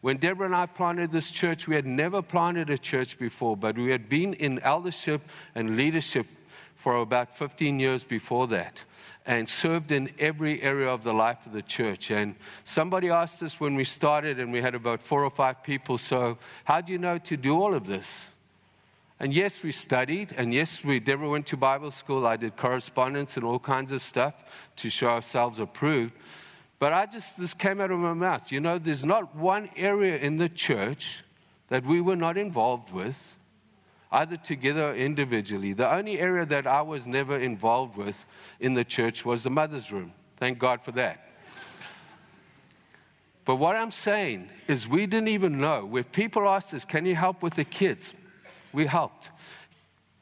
when 0.00 0.16
Deborah 0.16 0.46
and 0.46 0.54
I 0.54 0.66
planted 0.66 1.10
this 1.10 1.30
church, 1.30 1.66
we 1.66 1.74
had 1.74 1.86
never 1.86 2.20
planted 2.20 2.70
a 2.70 2.78
church 2.78 3.18
before, 3.18 3.56
but 3.56 3.76
we 3.76 3.90
had 3.90 4.08
been 4.08 4.34
in 4.34 4.58
eldership 4.60 5.22
and 5.54 5.76
leadership 5.76 6.26
for 6.88 6.96
about 6.96 7.36
15 7.36 7.78
years 7.78 8.02
before 8.02 8.46
that 8.46 8.82
and 9.26 9.46
served 9.46 9.92
in 9.92 10.08
every 10.18 10.62
area 10.62 10.88
of 10.88 11.04
the 11.04 11.12
life 11.12 11.44
of 11.44 11.52
the 11.52 11.60
church. 11.60 12.10
And 12.10 12.34
somebody 12.64 13.10
asked 13.10 13.42
us 13.42 13.60
when 13.60 13.74
we 13.74 13.84
started, 13.84 14.40
and 14.40 14.50
we 14.50 14.62
had 14.62 14.74
about 14.74 15.02
four 15.02 15.22
or 15.22 15.28
five 15.28 15.62
people, 15.62 15.98
so 15.98 16.38
how 16.64 16.80
do 16.80 16.94
you 16.94 16.98
know 16.98 17.18
to 17.18 17.36
do 17.36 17.60
all 17.60 17.74
of 17.74 17.86
this? 17.86 18.30
And 19.20 19.34
yes, 19.34 19.62
we 19.62 19.70
studied, 19.70 20.32
and 20.38 20.54
yes, 20.54 20.82
we 20.82 20.98
Deborah 20.98 21.28
went 21.28 21.44
to 21.48 21.58
Bible 21.58 21.90
school. 21.90 22.26
I 22.26 22.36
did 22.36 22.56
correspondence 22.56 23.36
and 23.36 23.44
all 23.44 23.58
kinds 23.58 23.92
of 23.92 24.00
stuff 24.00 24.32
to 24.76 24.88
show 24.88 25.08
ourselves 25.08 25.58
approved. 25.58 26.14
But 26.78 26.94
I 26.94 27.04
just, 27.04 27.36
this 27.36 27.52
came 27.52 27.82
out 27.82 27.90
of 27.90 27.98
my 27.98 28.14
mouth. 28.14 28.50
You 28.50 28.60
know, 28.60 28.78
there's 28.78 29.04
not 29.04 29.36
one 29.36 29.68
area 29.76 30.16
in 30.16 30.38
the 30.38 30.48
church 30.48 31.22
that 31.68 31.84
we 31.84 32.00
were 32.00 32.16
not 32.16 32.38
involved 32.38 32.94
with, 32.94 33.36
either 34.10 34.36
together 34.36 34.90
or 34.90 34.94
individually. 34.94 35.72
The 35.72 35.92
only 35.92 36.18
area 36.18 36.46
that 36.46 36.66
I 36.66 36.82
was 36.82 37.06
never 37.06 37.38
involved 37.38 37.96
with 37.96 38.24
in 38.60 38.74
the 38.74 38.84
church 38.84 39.24
was 39.24 39.44
the 39.44 39.50
mother's 39.50 39.92
room. 39.92 40.12
Thank 40.36 40.58
God 40.58 40.82
for 40.82 40.92
that. 40.92 41.24
But 43.44 43.56
what 43.56 43.76
I'm 43.76 43.90
saying 43.90 44.50
is, 44.66 44.86
we 44.86 45.06
didn't 45.06 45.28
even 45.28 45.58
know. 45.58 45.96
If 45.96 46.12
people 46.12 46.48
asked 46.48 46.74
us, 46.74 46.84
Can 46.84 47.06
you 47.06 47.14
help 47.14 47.42
with 47.42 47.54
the 47.54 47.64
kids? 47.64 48.14
We 48.72 48.84
helped. 48.84 49.30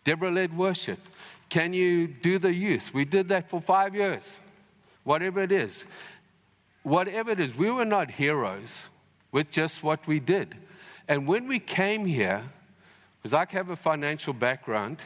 Deborah 0.04 0.30
led 0.30 0.56
worship. 0.56 1.00
Can 1.48 1.72
you 1.72 2.06
do 2.06 2.38
the 2.38 2.54
youth? 2.54 2.94
We 2.94 3.04
did 3.04 3.28
that 3.30 3.50
for 3.50 3.60
five 3.60 3.94
years. 3.94 4.40
Whatever 5.02 5.42
it 5.42 5.52
is 5.52 5.86
whatever 6.86 7.32
it 7.32 7.40
is, 7.40 7.54
we 7.56 7.68
were 7.68 7.84
not 7.84 8.12
heroes 8.12 8.88
with 9.32 9.50
just 9.50 9.82
what 9.82 10.06
we 10.06 10.20
did. 10.20 10.56
And 11.08 11.26
when 11.26 11.48
we 11.48 11.58
came 11.58 12.06
here, 12.06 12.44
because 13.26 13.48
I 13.48 13.56
have 13.56 13.70
a 13.70 13.76
financial 13.76 14.32
background, 14.32 15.02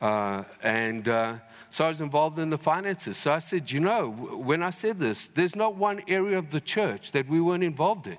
uh, 0.00 0.42
and 0.62 1.06
uh, 1.06 1.34
so 1.68 1.84
I 1.84 1.88
was 1.88 2.00
involved 2.00 2.38
in 2.38 2.48
the 2.48 2.56
finances. 2.56 3.18
So 3.18 3.30
I 3.30 3.40
said, 3.40 3.70
you 3.70 3.78
know, 3.78 4.08
when 4.08 4.62
I 4.62 4.70
said 4.70 4.98
this, 4.98 5.28
there's 5.28 5.54
not 5.54 5.76
one 5.76 6.00
area 6.08 6.38
of 6.38 6.50
the 6.50 6.62
church 6.62 7.12
that 7.12 7.28
we 7.28 7.42
weren't 7.42 7.62
involved 7.62 8.06
in. 8.06 8.16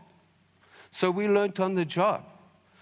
So 0.91 1.09
we 1.09 1.27
learned 1.27 1.59
on 1.59 1.73
the 1.73 1.83
job. 1.83 2.25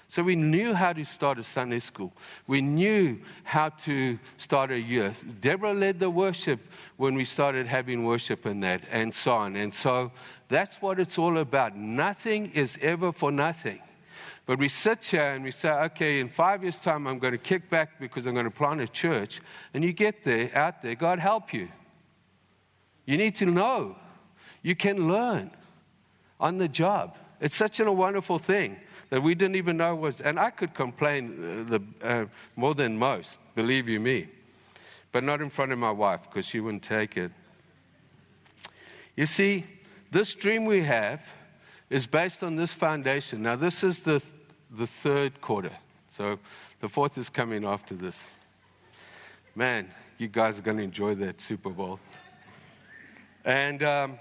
So 0.09 0.23
we 0.23 0.35
knew 0.35 0.73
how 0.73 0.91
to 0.91 1.05
start 1.05 1.39
a 1.39 1.43
Sunday 1.43 1.79
school. 1.79 2.11
We 2.47 2.59
knew 2.59 3.21
how 3.45 3.69
to 3.69 4.19
start 4.35 4.71
a 4.71 4.77
youth. 4.77 5.23
Deborah 5.39 5.73
led 5.73 6.01
the 6.01 6.09
worship 6.09 6.59
when 6.97 7.15
we 7.15 7.23
started 7.23 7.65
having 7.65 8.03
worship 8.03 8.45
in 8.45 8.59
that, 8.59 8.83
and 8.91 9.13
so 9.13 9.35
on. 9.35 9.55
And 9.55 9.73
so 9.73 10.11
that's 10.49 10.81
what 10.81 10.99
it's 10.99 11.17
all 11.17 11.37
about. 11.37 11.77
Nothing 11.77 12.51
is 12.51 12.77
ever 12.81 13.13
for 13.13 13.31
nothing. 13.31 13.79
But 14.51 14.59
we 14.59 14.67
sit 14.67 15.05
here 15.05 15.31
and 15.31 15.45
we 15.45 15.51
say, 15.51 15.69
okay, 15.69 16.19
in 16.19 16.27
five 16.27 16.61
years' 16.61 16.81
time, 16.81 17.07
I'm 17.07 17.19
going 17.19 17.31
to 17.31 17.37
kick 17.37 17.69
back 17.69 17.97
because 18.01 18.25
I'm 18.25 18.33
going 18.33 18.43
to 18.43 18.51
plant 18.51 18.81
a 18.81 18.87
church. 18.89 19.39
And 19.73 19.81
you 19.81 19.93
get 19.93 20.25
there, 20.25 20.51
out 20.53 20.81
there, 20.81 20.93
God 20.93 21.19
help 21.19 21.53
you. 21.53 21.69
You 23.05 23.15
need 23.15 23.33
to 23.35 23.45
know. 23.45 23.95
You 24.61 24.75
can 24.75 25.07
learn 25.07 25.51
on 26.37 26.57
the 26.57 26.67
job. 26.67 27.15
It's 27.39 27.55
such 27.55 27.79
a 27.79 27.89
wonderful 27.89 28.39
thing 28.39 28.75
that 29.09 29.23
we 29.23 29.35
didn't 29.35 29.55
even 29.55 29.77
know 29.77 29.95
was, 29.95 30.19
and 30.19 30.37
I 30.37 30.49
could 30.49 30.73
complain 30.73 31.39
uh, 31.41 31.71
the, 31.71 31.81
uh, 32.05 32.25
more 32.57 32.75
than 32.75 32.99
most, 32.99 33.39
believe 33.55 33.87
you 33.87 34.01
me, 34.01 34.27
but 35.13 35.23
not 35.23 35.39
in 35.39 35.49
front 35.49 35.71
of 35.71 35.79
my 35.79 35.91
wife 35.91 36.23
because 36.23 36.45
she 36.45 36.59
wouldn't 36.59 36.83
take 36.83 37.15
it. 37.15 37.31
You 39.15 39.27
see, 39.27 39.63
this 40.11 40.35
dream 40.35 40.65
we 40.65 40.83
have 40.83 41.25
is 41.89 42.05
based 42.05 42.43
on 42.43 42.57
this 42.57 42.73
foundation. 42.73 43.43
Now, 43.43 43.55
this 43.55 43.83
is 43.83 43.99
the, 43.99 44.21
the 44.71 44.87
third 44.87 45.41
quarter, 45.41 45.71
so 46.07 46.39
the 46.79 46.89
fourth 46.89 47.17
is 47.17 47.29
coming 47.29 47.65
after 47.65 47.93
this. 47.93 48.29
Man, 49.55 49.89
you 50.17 50.27
guys 50.27 50.59
are 50.59 50.61
going 50.61 50.77
to 50.77 50.83
enjoy 50.83 51.15
that 51.15 51.41
Super 51.41 51.69
Bowl. 51.69 51.99
And 53.43 53.83
um, 53.83 54.19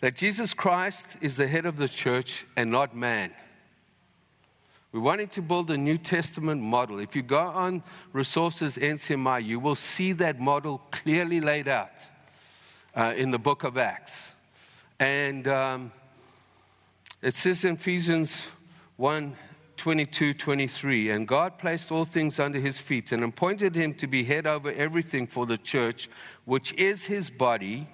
that 0.00 0.16
Jesus 0.16 0.54
Christ 0.54 1.16
is 1.20 1.36
the 1.36 1.46
head 1.46 1.66
of 1.66 1.76
the 1.76 1.88
church 1.88 2.44
and 2.56 2.70
not 2.70 2.96
man. 2.96 3.32
We're 4.90 5.00
wanting 5.00 5.28
to 5.28 5.42
build 5.42 5.70
a 5.70 5.76
New 5.76 5.98
Testament 5.98 6.62
model. 6.62 6.98
If 6.98 7.14
you 7.14 7.22
go 7.22 7.38
on 7.38 7.82
Resources 8.12 8.78
NCMI, 8.78 9.44
you 9.44 9.60
will 9.60 9.74
see 9.74 10.12
that 10.12 10.40
model 10.40 10.80
clearly 10.90 11.40
laid 11.40 11.68
out 11.68 12.06
uh, 12.96 13.12
in 13.16 13.30
the 13.30 13.38
book 13.38 13.64
of 13.64 13.76
Acts. 13.76 14.34
And 14.98 15.46
um, 15.46 15.92
it 17.20 17.34
says 17.34 17.64
in 17.64 17.74
Ephesians 17.74 18.48
1 18.98 19.36
22, 19.76 20.34
23, 20.34 21.10
and 21.10 21.28
God 21.28 21.56
placed 21.56 21.92
all 21.92 22.04
things 22.04 22.40
under 22.40 22.58
his 22.58 22.80
feet 22.80 23.12
and 23.12 23.22
appointed 23.22 23.76
him 23.76 23.94
to 23.94 24.08
be 24.08 24.24
head 24.24 24.44
over 24.44 24.72
everything 24.72 25.24
for 25.24 25.46
the 25.46 25.56
church, 25.56 26.10
which 26.46 26.74
is 26.74 27.04
his 27.04 27.30
body, 27.30 27.86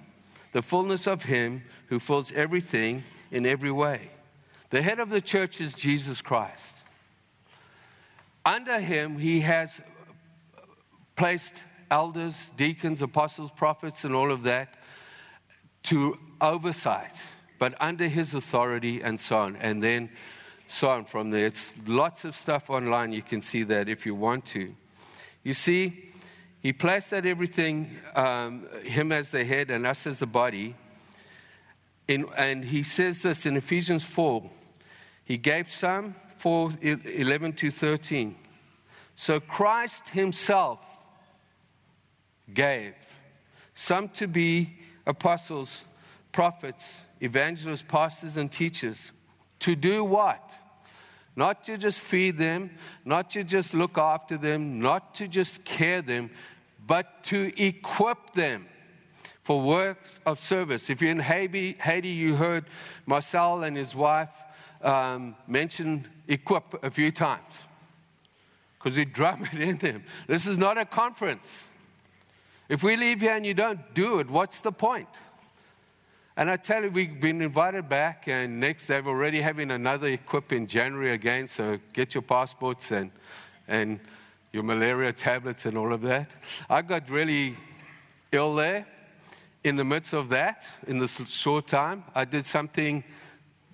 the 0.51 0.63
fullness 0.63 1.05
of 1.05 1.21
him 1.21 1.63
who 1.89 1.99
fills 1.99 2.31
everything 2.31 3.03
in 3.29 3.45
every 3.45 3.71
way. 3.71 4.09
The 4.71 4.81
head 4.81 4.99
of 4.99 5.11
the 5.11 5.21
church 5.21 5.61
is 5.61 5.75
Jesus 5.75 6.23
Christ. 6.23 6.83
Under 8.43 8.79
him, 8.79 9.19
he 9.19 9.41
has 9.41 9.79
placed 11.15 11.65
elders, 11.91 12.51
deacons, 12.57 13.03
apostles, 13.03 13.51
prophets, 13.51 14.05
and 14.05 14.15
all 14.15 14.31
of 14.31 14.41
that 14.43 14.75
to 15.83 16.17
oversight, 16.41 17.21
but 17.59 17.75
under 17.79 18.07
his 18.07 18.33
authority 18.33 19.01
and 19.03 19.19
so 19.19 19.37
on. 19.37 19.55
And 19.57 19.83
then 19.83 20.09
so 20.67 20.89
on 20.89 21.05
from 21.05 21.29
there. 21.29 21.45
It's 21.45 21.75
lots 21.87 22.25
of 22.25 22.35
stuff 22.35 22.69
online. 22.69 23.13
You 23.13 23.21
can 23.21 23.41
see 23.41 23.63
that 23.63 23.89
if 23.89 24.05
you 24.05 24.15
want 24.15 24.45
to. 24.45 24.73
You 25.43 25.53
see, 25.53 26.11
he 26.61 26.73
placed 26.73 27.11
that 27.11 27.25
everything, 27.25 27.97
um, 28.15 28.67
him 28.83 29.11
as 29.11 29.29
the 29.29 29.45
head 29.45 29.69
and 29.69 29.85
us 29.85 30.07
as 30.07 30.19
the 30.19 30.25
body, 30.25 30.75
in, 32.07 32.25
and 32.37 32.63
he 32.63 32.83
says 32.83 33.21
this 33.21 33.45
in 33.45 33.57
Ephesians 33.57 34.03
4. 34.03 34.49
He 35.23 35.37
gave 35.37 35.69
some 35.69 36.15
4 36.37 36.71
11 36.81 37.53
to 37.53 37.71
13. 37.71 38.35
So 39.15 39.39
Christ 39.39 40.09
himself 40.09 41.05
gave 42.53 42.93
some 43.73 44.09
to 44.09 44.27
be 44.27 44.77
apostles, 45.07 45.85
prophets, 46.31 47.03
evangelists, 47.21 47.83
pastors, 47.83 48.37
and 48.37 48.51
teachers. 48.51 49.11
To 49.59 49.75
do 49.75 50.03
what? 50.03 50.57
Not 51.35 51.63
to 51.65 51.77
just 51.77 51.99
feed 51.99 52.37
them, 52.37 52.71
not 53.03 53.29
to 53.31 53.43
just 53.43 53.73
look 53.73 53.97
after 53.97 54.37
them, 54.37 54.79
not 54.79 55.15
to 55.15 55.27
just 55.27 55.65
care 55.65 56.01
them, 56.01 56.29
but 56.87 57.23
to 57.25 57.51
equip 57.61 58.31
them 58.31 58.67
for 59.43 59.61
works 59.61 60.19
of 60.25 60.39
service. 60.39 60.89
If 60.89 61.01
you're 61.01 61.11
in 61.11 61.19
Haiti, 61.19 61.73
Haiti 61.79 62.09
you 62.09 62.35
heard 62.35 62.65
Marcel 63.05 63.63
and 63.63 63.75
his 63.75 63.93
wife 63.93 64.35
um, 64.81 65.35
mention 65.47 66.07
equip 66.27 66.83
a 66.83 66.89
few 66.89 67.11
times 67.11 67.63
because 68.77 68.97
we 68.97 69.05
drum 69.19 69.47
it 69.51 69.61
in 69.61 69.77
them. 69.77 70.03
This 70.27 70.47
is 70.47 70.57
not 70.57 70.77
a 70.77 70.85
conference. 70.85 71.67
If 72.69 72.83
we 72.83 72.95
leave 72.95 73.21
here 73.21 73.35
and 73.35 73.45
you 73.45 73.53
don't 73.53 73.93
do 73.93 74.19
it, 74.19 74.29
what's 74.29 74.61
the 74.61 74.71
point? 74.71 75.09
And 76.37 76.49
I 76.49 76.57
tell 76.57 76.83
you, 76.83 76.91
we've 76.91 77.19
been 77.19 77.41
invited 77.41 77.87
back, 77.87 78.27
and 78.27 78.59
next 78.59 78.87
they're 78.87 79.05
already 79.05 79.41
having 79.41 79.71
another 79.71 80.07
equip 80.07 80.51
in 80.51 80.67
January 80.67 81.13
again. 81.13 81.47
So 81.47 81.79
get 81.93 82.13
your 82.13 82.23
passports 82.23 82.91
and 82.91 83.11
and 83.67 83.99
your 84.51 84.63
malaria 84.63 85.11
tablets 85.11 85.65
and 85.65 85.77
all 85.77 85.91
of 85.91 86.01
that. 86.01 86.29
I 86.69 86.81
got 86.81 87.09
really 87.09 87.55
ill 88.31 88.55
there 88.55 88.85
in 89.65 89.75
the 89.75 89.83
midst 89.83 90.13
of 90.13 90.29
that, 90.29 90.69
in 90.85 90.99
this 90.99 91.19
short 91.27 91.65
time, 91.65 92.03
I 92.13 92.23
did 92.23 92.45
something 92.45 93.03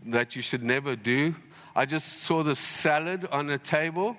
that 0.06 0.38
you 0.38 0.42
should 0.42 0.64
never 0.64 0.96
do. 0.96 1.36
I 1.76 1.86
just 1.86 2.20
saw 2.20 2.44
the 2.44 2.56
salad 2.56 3.28
on 3.30 3.48
the 3.48 3.58
table, 3.58 4.16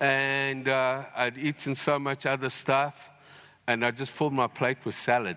and 0.00 0.68
uh, 0.68 1.04
I'd 1.14 1.38
eaten 1.38 1.76
so 1.76 2.00
much 2.00 2.26
other 2.26 2.50
stuff, 2.50 3.10
and 3.68 3.84
I 3.84 3.92
just 3.92 4.10
filled 4.10 4.32
my 4.32 4.48
plate 4.48 4.78
with 4.84 4.96
salad. 4.96 5.36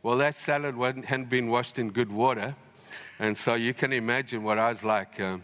Well, 0.00 0.16
that 0.18 0.36
salad 0.36 0.76
hadn't 0.76 1.28
been 1.28 1.50
washed 1.50 1.80
in 1.80 1.90
good 1.90 2.12
water, 2.12 2.54
and 3.18 3.36
so 3.36 3.54
you 3.54 3.74
can 3.74 3.92
imagine 3.92 4.44
what 4.44 4.56
I 4.56 4.70
was 4.70 4.84
like. 4.84 5.20
Um, 5.20 5.42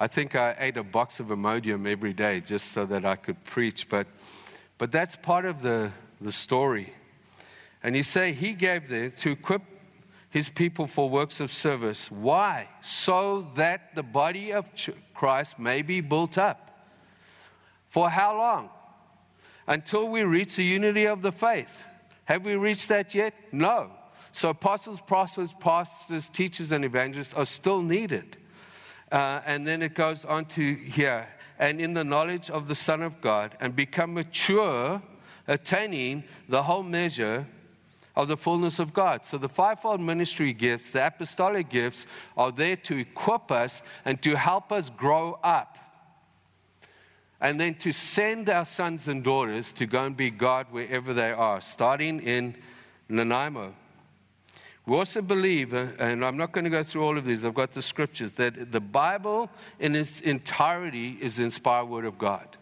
I 0.00 0.08
think 0.08 0.34
I 0.34 0.56
ate 0.58 0.76
a 0.76 0.82
box 0.82 1.20
of 1.20 1.28
Imodium 1.28 1.86
every 1.86 2.12
day 2.12 2.40
just 2.40 2.72
so 2.72 2.84
that 2.86 3.04
I 3.04 3.14
could 3.14 3.42
preach, 3.44 3.88
but, 3.88 4.08
but 4.78 4.90
that's 4.90 5.14
part 5.14 5.44
of 5.44 5.62
the, 5.62 5.92
the 6.20 6.32
story. 6.32 6.92
And 7.84 7.96
you 7.96 8.02
say 8.02 8.32
he 8.32 8.52
gave 8.52 8.88
them 8.88 9.12
to 9.12 9.30
equip 9.30 9.62
his 10.28 10.48
people 10.48 10.88
for 10.88 11.08
works 11.08 11.38
of 11.38 11.52
service. 11.52 12.10
Why? 12.10 12.68
So 12.80 13.46
that 13.54 13.94
the 13.94 14.02
body 14.02 14.52
of 14.52 14.68
Christ 15.14 15.60
may 15.60 15.82
be 15.82 16.00
built 16.00 16.36
up. 16.36 16.88
For 17.86 18.10
how 18.10 18.36
long? 18.36 18.70
Until 19.68 20.08
we 20.08 20.24
reach 20.24 20.56
the 20.56 20.64
unity 20.64 21.04
of 21.06 21.22
the 21.22 21.30
faith. 21.30 21.84
Have 22.24 22.44
we 22.44 22.56
reached 22.56 22.88
that 22.88 23.14
yet? 23.14 23.34
No. 23.52 23.90
So, 24.32 24.50
apostles, 24.50 25.00
prophets, 25.00 25.54
pastors, 25.60 26.28
teachers, 26.28 26.72
and 26.72 26.84
evangelists 26.84 27.34
are 27.34 27.44
still 27.44 27.82
needed. 27.82 28.36
Uh, 29.12 29.40
and 29.46 29.66
then 29.66 29.82
it 29.82 29.94
goes 29.94 30.24
on 30.24 30.46
to 30.46 30.74
here, 30.74 31.28
and 31.58 31.80
in 31.80 31.94
the 31.94 32.02
knowledge 32.02 32.50
of 32.50 32.66
the 32.66 32.74
Son 32.74 33.02
of 33.02 33.20
God, 33.20 33.56
and 33.60 33.76
become 33.76 34.14
mature, 34.14 35.00
attaining 35.46 36.24
the 36.48 36.62
whole 36.62 36.82
measure 36.82 37.46
of 38.16 38.28
the 38.28 38.36
fullness 38.36 38.78
of 38.78 38.92
God. 38.92 39.24
So 39.24 39.38
the 39.38 39.48
fivefold 39.48 40.00
ministry 40.00 40.52
gifts, 40.52 40.90
the 40.90 41.06
apostolic 41.06 41.68
gifts, 41.68 42.06
are 42.36 42.52
there 42.52 42.76
to 42.76 42.98
equip 42.98 43.50
us 43.50 43.82
and 44.04 44.20
to 44.22 44.36
help 44.36 44.72
us 44.72 44.90
grow 44.90 45.38
up. 45.42 45.73
And 47.40 47.60
then 47.60 47.74
to 47.76 47.92
send 47.92 48.48
our 48.48 48.64
sons 48.64 49.08
and 49.08 49.22
daughters 49.22 49.72
to 49.74 49.86
go 49.86 50.04
and 50.04 50.16
be 50.16 50.30
God 50.30 50.66
wherever 50.70 51.12
they 51.12 51.32
are, 51.32 51.60
starting 51.60 52.20
in 52.20 52.56
Nanaimo. 53.08 53.74
We 54.86 54.96
also 54.96 55.22
believe, 55.22 55.72
uh, 55.72 55.88
and 55.98 56.24
I'm 56.24 56.36
not 56.36 56.52
going 56.52 56.64
to 56.64 56.70
go 56.70 56.82
through 56.82 57.04
all 57.04 57.16
of 57.16 57.24
these, 57.24 57.44
I've 57.44 57.54
got 57.54 57.72
the 57.72 57.82
scriptures, 57.82 58.34
that 58.34 58.70
the 58.70 58.80
Bible 58.80 59.50
in 59.78 59.96
its 59.96 60.20
entirety 60.20 61.18
is 61.20 61.36
the 61.36 61.44
inspired 61.44 61.86
word 61.86 62.04
of 62.04 62.18
God. 62.18 62.56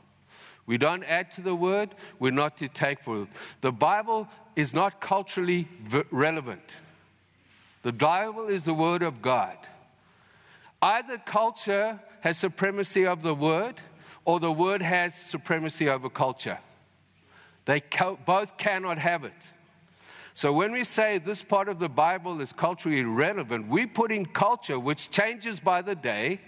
We 0.66 0.78
don't 0.78 1.02
add 1.04 1.32
to 1.32 1.42
the 1.42 1.54
word, 1.54 1.90
we're 2.20 2.30
not 2.30 2.56
to 2.58 2.68
take 2.68 3.00
for 3.02 3.22
it. 3.22 3.28
The 3.60 3.72
Bible 3.72 4.28
is 4.54 4.72
not 4.72 5.00
culturally 5.00 5.68
relevant. 6.10 6.76
The 7.82 7.92
Bible 7.92 8.46
is 8.46 8.64
the 8.64 8.74
Word 8.74 9.02
of 9.02 9.20
God. 9.20 9.56
Either 10.80 11.18
culture 11.18 12.00
has 12.20 12.38
supremacy 12.38 13.06
of 13.06 13.22
the 13.22 13.34
Word, 13.34 13.80
or 14.24 14.40
the 14.40 14.52
Word 14.52 14.82
has 14.82 15.14
supremacy 15.14 15.88
over 15.88 16.08
culture. 16.08 16.58
They 17.64 17.80
co- 17.80 18.18
both 18.24 18.56
cannot 18.56 18.98
have 18.98 19.24
it. 19.24 19.50
So 20.34 20.52
when 20.52 20.72
we 20.72 20.84
say 20.84 21.18
this 21.18 21.42
part 21.42 21.68
of 21.68 21.78
the 21.78 21.88
Bible 21.88 22.40
is 22.40 22.52
culturally 22.52 23.02
relevant, 23.02 23.68
we 23.68 23.86
put 23.86 24.10
in 24.10 24.24
culture 24.24 24.78
which 24.78 25.10
changes 25.10 25.60
by 25.60 25.82
the 25.82 25.94
day, 25.94 26.40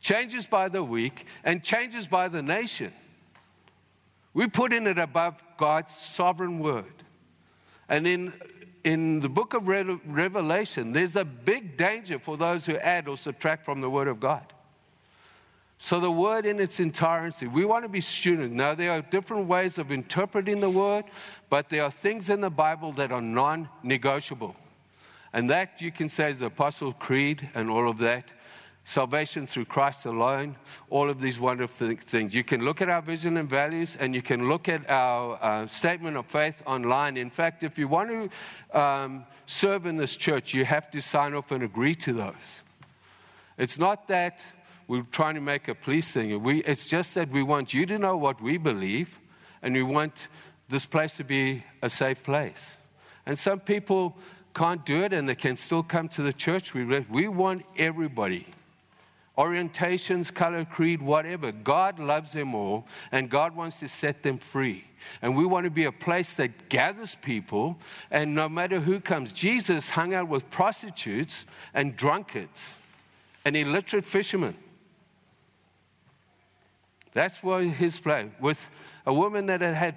changes 0.00 0.46
by 0.46 0.68
the 0.68 0.84
week, 0.84 1.26
and 1.44 1.64
changes 1.64 2.06
by 2.06 2.28
the 2.28 2.42
nation. 2.42 2.92
We 4.34 4.46
put 4.46 4.72
in 4.72 4.86
it 4.86 4.98
above 4.98 5.42
God's 5.56 5.90
sovereign 5.90 6.58
word. 6.58 6.84
And 7.88 8.06
in, 8.06 8.32
in 8.84 9.20
the 9.20 9.28
book 9.28 9.54
of 9.54 9.66
Revelation, 9.66 10.92
there's 10.92 11.16
a 11.16 11.24
big 11.24 11.76
danger 11.76 12.18
for 12.18 12.36
those 12.36 12.66
who 12.66 12.76
add 12.76 13.08
or 13.08 13.16
subtract 13.16 13.64
from 13.64 13.80
the 13.80 13.90
Word 13.90 14.06
of 14.06 14.20
God. 14.20 14.52
So, 15.82 15.98
the 15.98 16.10
Word 16.10 16.44
in 16.44 16.60
its 16.60 16.78
entirety, 16.78 17.46
we 17.46 17.64
want 17.64 17.84
to 17.84 17.88
be 17.88 18.02
students. 18.02 18.54
Now, 18.54 18.74
there 18.74 18.90
are 18.90 19.00
different 19.00 19.46
ways 19.46 19.78
of 19.78 19.90
interpreting 19.90 20.60
the 20.60 20.68
Word, 20.68 21.06
but 21.48 21.70
there 21.70 21.82
are 21.82 21.90
things 21.90 22.28
in 22.28 22.42
the 22.42 22.50
Bible 22.50 22.92
that 22.92 23.10
are 23.10 23.22
non 23.22 23.66
negotiable. 23.82 24.54
And 25.32 25.48
that 25.48 25.80
you 25.80 25.90
can 25.90 26.10
say 26.10 26.28
is 26.28 26.40
the 26.40 26.46
Apostle 26.46 26.92
Creed 26.92 27.48
and 27.54 27.70
all 27.70 27.88
of 27.88 27.96
that 27.98 28.30
salvation 28.84 29.46
through 29.46 29.64
Christ 29.64 30.04
alone, 30.04 30.54
all 30.90 31.08
of 31.08 31.18
these 31.18 31.40
wonderful 31.40 31.90
things. 31.96 32.34
You 32.34 32.44
can 32.44 32.62
look 32.62 32.82
at 32.82 32.90
our 32.90 33.00
vision 33.00 33.38
and 33.38 33.48
values, 33.48 33.96
and 33.98 34.14
you 34.14 34.20
can 34.20 34.50
look 34.50 34.68
at 34.68 34.88
our 34.90 35.38
uh, 35.40 35.66
statement 35.66 36.18
of 36.18 36.26
faith 36.26 36.62
online. 36.66 37.16
In 37.16 37.30
fact, 37.30 37.64
if 37.64 37.78
you 37.78 37.88
want 37.88 38.30
to 38.74 38.78
um, 38.78 39.24
serve 39.46 39.86
in 39.86 39.96
this 39.96 40.14
church, 40.18 40.52
you 40.52 40.66
have 40.66 40.90
to 40.90 41.00
sign 41.00 41.32
off 41.32 41.52
and 41.52 41.62
agree 41.62 41.94
to 41.94 42.12
those. 42.12 42.64
It's 43.56 43.78
not 43.78 44.08
that 44.08 44.44
we're 44.90 45.06
trying 45.12 45.36
to 45.36 45.40
make 45.40 45.68
a 45.68 45.74
police 45.74 46.10
thing, 46.10 46.42
we, 46.42 46.64
it's 46.64 46.84
just 46.84 47.14
that 47.14 47.30
we 47.30 47.44
want 47.44 47.72
you 47.72 47.86
to 47.86 47.96
know 47.96 48.16
what 48.16 48.42
we 48.42 48.58
believe, 48.58 49.20
and 49.62 49.72
we 49.72 49.84
want 49.84 50.26
this 50.68 50.84
place 50.84 51.16
to 51.18 51.22
be 51.22 51.62
a 51.80 51.88
safe 51.88 52.24
place. 52.24 52.76
And 53.24 53.38
some 53.38 53.60
people 53.60 54.16
can't 54.52 54.84
do 54.84 55.04
it 55.04 55.12
and 55.12 55.28
they 55.28 55.36
can 55.36 55.54
still 55.54 55.84
come 55.84 56.08
to 56.08 56.22
the 56.22 56.32
church. 56.32 56.74
We, 56.74 56.84
we 56.84 57.28
want 57.28 57.62
everybody 57.78 58.46
orientations, 59.38 60.34
color, 60.34 60.66
creed, 60.66 61.00
whatever. 61.00 61.50
God 61.50 61.98
loves 61.98 62.32
them 62.32 62.54
all, 62.54 62.86
and 63.10 63.30
God 63.30 63.56
wants 63.56 63.80
to 63.80 63.88
set 63.88 64.22
them 64.22 64.36
free. 64.36 64.84
And 65.22 65.34
we 65.34 65.46
want 65.46 65.64
to 65.64 65.70
be 65.70 65.84
a 65.84 65.92
place 65.92 66.34
that 66.34 66.68
gathers 66.68 67.14
people, 67.14 67.78
and 68.10 68.34
no 68.34 68.50
matter 68.50 68.80
who 68.80 69.00
comes, 69.00 69.32
Jesus 69.32 69.88
hung 69.88 70.12
out 70.12 70.28
with 70.28 70.50
prostitutes 70.50 71.46
and 71.72 71.96
drunkards 71.96 72.74
and 73.46 73.56
illiterate 73.56 74.04
fishermen. 74.04 74.54
That's 77.12 77.42
what 77.42 77.64
his 77.64 77.98
place, 77.98 78.30
with 78.40 78.68
a 79.06 79.12
woman 79.12 79.46
that 79.46 79.60
had 79.60 79.74
had 79.74 79.96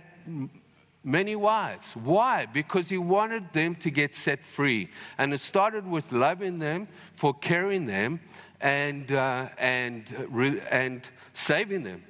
many 1.03 1.35
wives. 1.35 1.95
Why? 1.95 2.45
Because 2.45 2.89
he 2.89 2.97
wanted 2.97 3.51
them 3.53 3.75
to 3.75 3.91
get 3.91 4.15
set 4.15 4.43
free. 4.43 4.89
And 5.17 5.33
it 5.33 5.39
started 5.39 5.85
with 5.85 6.11
loving 6.11 6.59
them, 6.59 6.87
for 7.15 7.33
caring 7.33 7.85
them, 7.85 8.19
and, 8.61 9.11
uh, 9.11 9.49
and, 9.57 10.15
uh, 10.17 10.59
and 10.71 11.07
saving 11.33 11.83
them. 11.83 12.03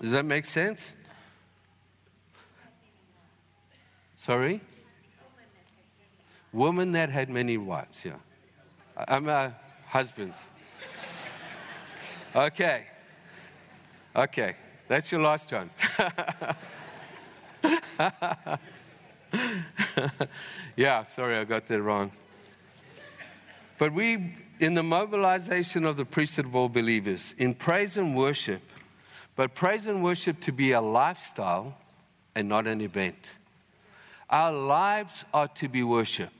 Does 0.00 0.12
that 0.12 0.24
make 0.24 0.44
sense? 0.44 0.92
Sorry? 4.14 4.60
Woman 6.52 6.92
that 6.92 7.10
had 7.10 7.30
many 7.30 7.56
wives, 7.56 8.04
yeah. 8.04 8.12
I'm 8.96 9.28
a 9.28 9.54
husbands. 9.86 10.38
Okay. 12.36 12.84
Okay. 14.14 14.54
That's 14.88 15.12
your 15.12 15.20
last 15.20 15.50
chance. 15.50 15.72
yeah, 20.76 21.04
sorry, 21.04 21.36
I 21.36 21.44
got 21.44 21.66
that 21.66 21.82
wrong. 21.82 22.10
But 23.78 23.92
we 23.92 24.34
in 24.60 24.74
the 24.74 24.82
mobilization 24.82 25.84
of 25.84 25.96
the 25.96 26.04
priesthood 26.04 26.46
of 26.46 26.56
all 26.56 26.68
believers, 26.68 27.34
in 27.38 27.54
praise 27.54 27.96
and 27.96 28.16
worship, 28.16 28.62
but 29.36 29.54
praise 29.54 29.86
and 29.86 30.02
worship 30.02 30.40
to 30.40 30.52
be 30.52 30.72
a 30.72 30.80
lifestyle 30.80 31.76
and 32.34 32.48
not 32.48 32.66
an 32.66 32.80
event. 32.80 33.34
Our 34.30 34.52
lives 34.52 35.24
are 35.32 35.48
to 35.48 35.68
be 35.68 35.82
worship. 35.82 36.32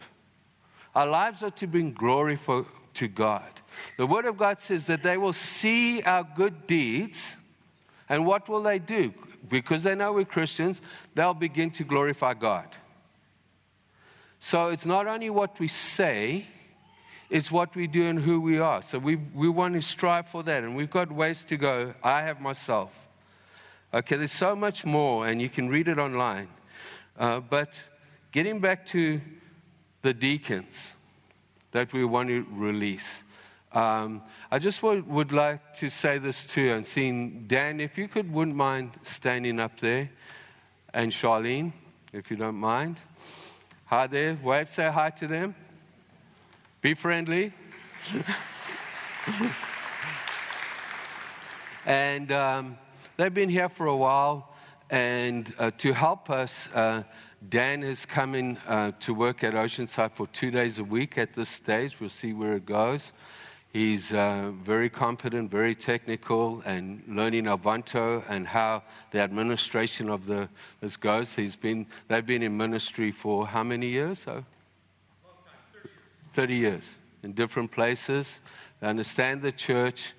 Our 0.95 1.07
lives 1.07 1.43
are 1.43 1.51
to 1.51 1.67
bring 1.67 1.93
glory 1.93 2.37
for, 2.37 2.67
to 2.95 3.09
God. 3.09 3.49
The 3.97 4.07
Word 4.07 4.27
of 4.27 4.37
God 4.37 4.61
says 4.61 4.87
that 4.87 5.03
they 5.03 5.17
will 5.17 5.33
see 5.33 6.03
our 6.03 6.27
good 6.37 6.67
deeds, 6.67 7.37
and 8.09 8.27
what 8.27 8.49
will 8.49 8.63
they 8.63 8.79
do? 8.79 9.13
Because 9.49 9.83
they 9.83 9.95
know 9.95 10.13
we're 10.13 10.25
Christians, 10.25 10.83
they'll 11.15 11.35
begin 11.35 11.71
to 11.73 11.85
glorify 11.85 12.35
God. 12.35 12.67
So 14.39 14.69
it's 14.69 14.87
not 14.87 15.07
only 15.07 15.31
what 15.31 15.59
we 15.59 15.69
say, 15.69 16.47
it's 17.31 17.51
what 17.53 17.75
we 17.75 17.87
do 17.87 18.07
and 18.07 18.19
who 18.19 18.41
we 18.41 18.59
are. 18.59 18.83
So 18.83 18.99
we, 18.99 19.17
we 19.17 19.49
want 19.49 19.75
to 19.75 19.83
strive 19.83 20.29
for 20.29 20.43
that. 20.45 20.65
And 20.65 20.75
we've 20.77 20.91
got 20.91 21.11
ways 21.13 21.45
to 21.47 21.57
go. 21.57 21.95
I 22.03 22.23
have 22.23 22.41
myself. 22.41 23.07
Okay, 23.93 24.17
there's 24.17 24.33
so 24.33 24.55
much 24.55 24.85
more, 24.85 25.27
and 25.27 25.41
you 25.41 25.49
can 25.49 25.69
read 25.69 25.89
it 25.89 25.99
online. 25.99 26.49
Uh, 27.19 27.41
but 27.41 27.83
getting 28.33 28.61
back 28.61 28.85
to 28.87 29.21
the 30.03 30.15
deacons 30.15 30.95
that 31.73 31.93
we 31.93 32.05
want 32.05 32.29
to 32.29 32.47
release. 32.51 33.25
Um, 33.73 34.23
I 34.51 34.59
just 34.59 34.83
would, 34.83 35.07
would, 35.09 35.33
like 35.33 35.75
to 35.75 35.91
say 35.91 36.17
this 36.19 36.47
too, 36.47 36.73
and 36.73 36.87
seeing 36.87 37.47
Dan, 37.47 37.81
if 37.81 37.99
you 37.99 38.09
could, 38.09 38.33
wouldn't 38.33 38.57
mind 38.57 38.93
standing 39.03 39.61
up 39.61 39.79
there, 39.79 40.11
and 40.95 41.13
Charlene, 41.13 41.73
if 42.13 42.31
you 42.31 42.39
don't 42.39 42.57
mind. 42.57 42.99
Hi 43.87 44.07
there, 44.07 44.39
wave, 44.43 44.71
say 44.71 44.91
hi 44.91 45.11
to 45.11 45.27
them. 45.27 45.55
Be 46.81 46.95
friendly. 46.95 47.53
and 51.87 52.33
um, 52.33 52.79
they've 53.17 53.35
been 53.35 53.51
here 53.51 53.69
for 53.69 53.87
a 53.87 53.97
while. 53.97 54.55
And 54.91 55.53
uh, 55.59 55.71
to 55.79 55.93
help 55.93 56.31
us, 56.31 56.73
uh, 56.73 57.03
Dan 57.47 57.83
is 57.83 58.07
coming 58.07 58.57
uh, 58.67 58.93
to 59.01 59.13
work 59.13 59.45
at 59.45 59.53
Oceanside 59.53 60.13
for 60.13 60.27
two 60.29 60.51
days 60.51 60.79
a 60.79 60.85
week 60.85 61.19
at 61.19 61.35
this 61.35 61.51
stage. 61.51 62.01
We'll 62.01 62.09
see 62.09 62.33
where 62.33 62.55
it 62.55 62.65
goes. 62.65 63.13
He's 63.73 64.15
uh, 64.15 64.53
very 64.63 64.89
competent, 64.89 65.51
very 65.51 65.75
technical, 65.75 66.63
and 66.65 67.03
learning 67.07 67.45
Elvanto 67.45 68.25
and 68.29 68.47
how 68.47 68.83
the 69.11 69.21
administration 69.21 70.09
of 70.09 70.27
the 70.27 70.49
this 70.81 70.97
goes. 70.97 71.35
He's 71.35 71.55
been, 71.55 71.87
they've 72.09 72.25
been 72.25 72.43
in 72.43 72.57
ministry 72.57 73.11
for 73.11 73.47
how 73.47 73.63
many 73.63 73.89
years? 73.89 74.21
So? 74.21 74.45
30 76.33 76.55
years 76.55 76.99
in 77.23 77.33
different 77.33 77.71
places. 77.71 78.41
They 78.81 78.89
understand 78.89 79.43
the 79.43 79.53
church. 79.53 80.15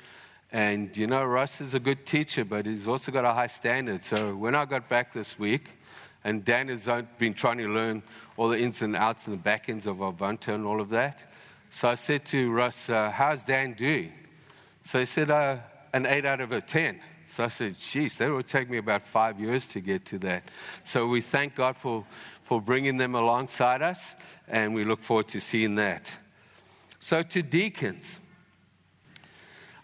And 0.51 0.95
you 0.95 1.07
know, 1.07 1.25
Russ 1.25 1.61
is 1.61 1.73
a 1.73 1.79
good 1.79 2.05
teacher, 2.05 2.45
but 2.45 2.65
he's 2.65 2.87
also 2.87 3.11
got 3.11 3.25
a 3.25 3.33
high 3.33 3.47
standard. 3.47 4.03
So 4.03 4.35
when 4.35 4.53
I 4.55 4.65
got 4.65 4.89
back 4.89 5.13
this 5.13 5.39
week, 5.39 5.71
And 6.23 6.43
Dan 6.43 6.67
has 6.67 6.89
been 7.17 7.33
trying 7.33 7.59
to 7.59 7.67
learn 7.67 8.03
all 8.35 8.49
the 8.49 8.59
ins 8.59 8.81
and 8.81 8.95
outs 8.95 9.27
and 9.27 9.33
the 9.33 9.41
back 9.41 9.69
ends 9.69 9.87
of 9.87 9.97
Elvanto 9.97 10.53
and 10.53 10.65
all 10.65 10.81
of 10.81 10.89
that. 10.89 11.28
So 11.69 11.89
I 11.89 11.95
said 11.95 12.25
to 12.25 12.51
Russ, 12.51 12.89
uh, 12.89 13.11
How's 13.11 13.43
Dan 13.43 13.73
doing? 13.73 14.11
So 14.83 14.99
he 14.99 15.05
said, 15.05 15.29
uh, 15.29 15.57
An 15.93 16.05
8 16.05 16.25
out 16.25 16.41
of 16.41 16.51
a 16.51 16.61
10. 16.61 16.99
So 17.27 17.43
I 17.43 17.47
said, 17.47 17.77
Geez, 17.79 18.17
that 18.17 18.29
will 18.29 18.43
take 18.43 18.69
me 18.69 18.77
about 18.77 19.05
five 19.05 19.39
years 19.39 19.67
to 19.67 19.79
get 19.79 20.05
to 20.07 20.19
that. 20.19 20.43
So 20.83 21.07
we 21.07 21.21
thank 21.21 21.55
God 21.55 21.77
for, 21.77 22.05
for 22.43 22.59
bringing 22.59 22.97
them 22.97 23.13
alongside 23.13 23.81
us, 23.81 24.15
and 24.47 24.73
we 24.73 24.83
look 24.83 25.01
forward 25.01 25.27
to 25.29 25.39
seeing 25.39 25.75
that. 25.75 26.11
So, 27.01 27.21
to 27.21 27.41
deacons. 27.41 28.19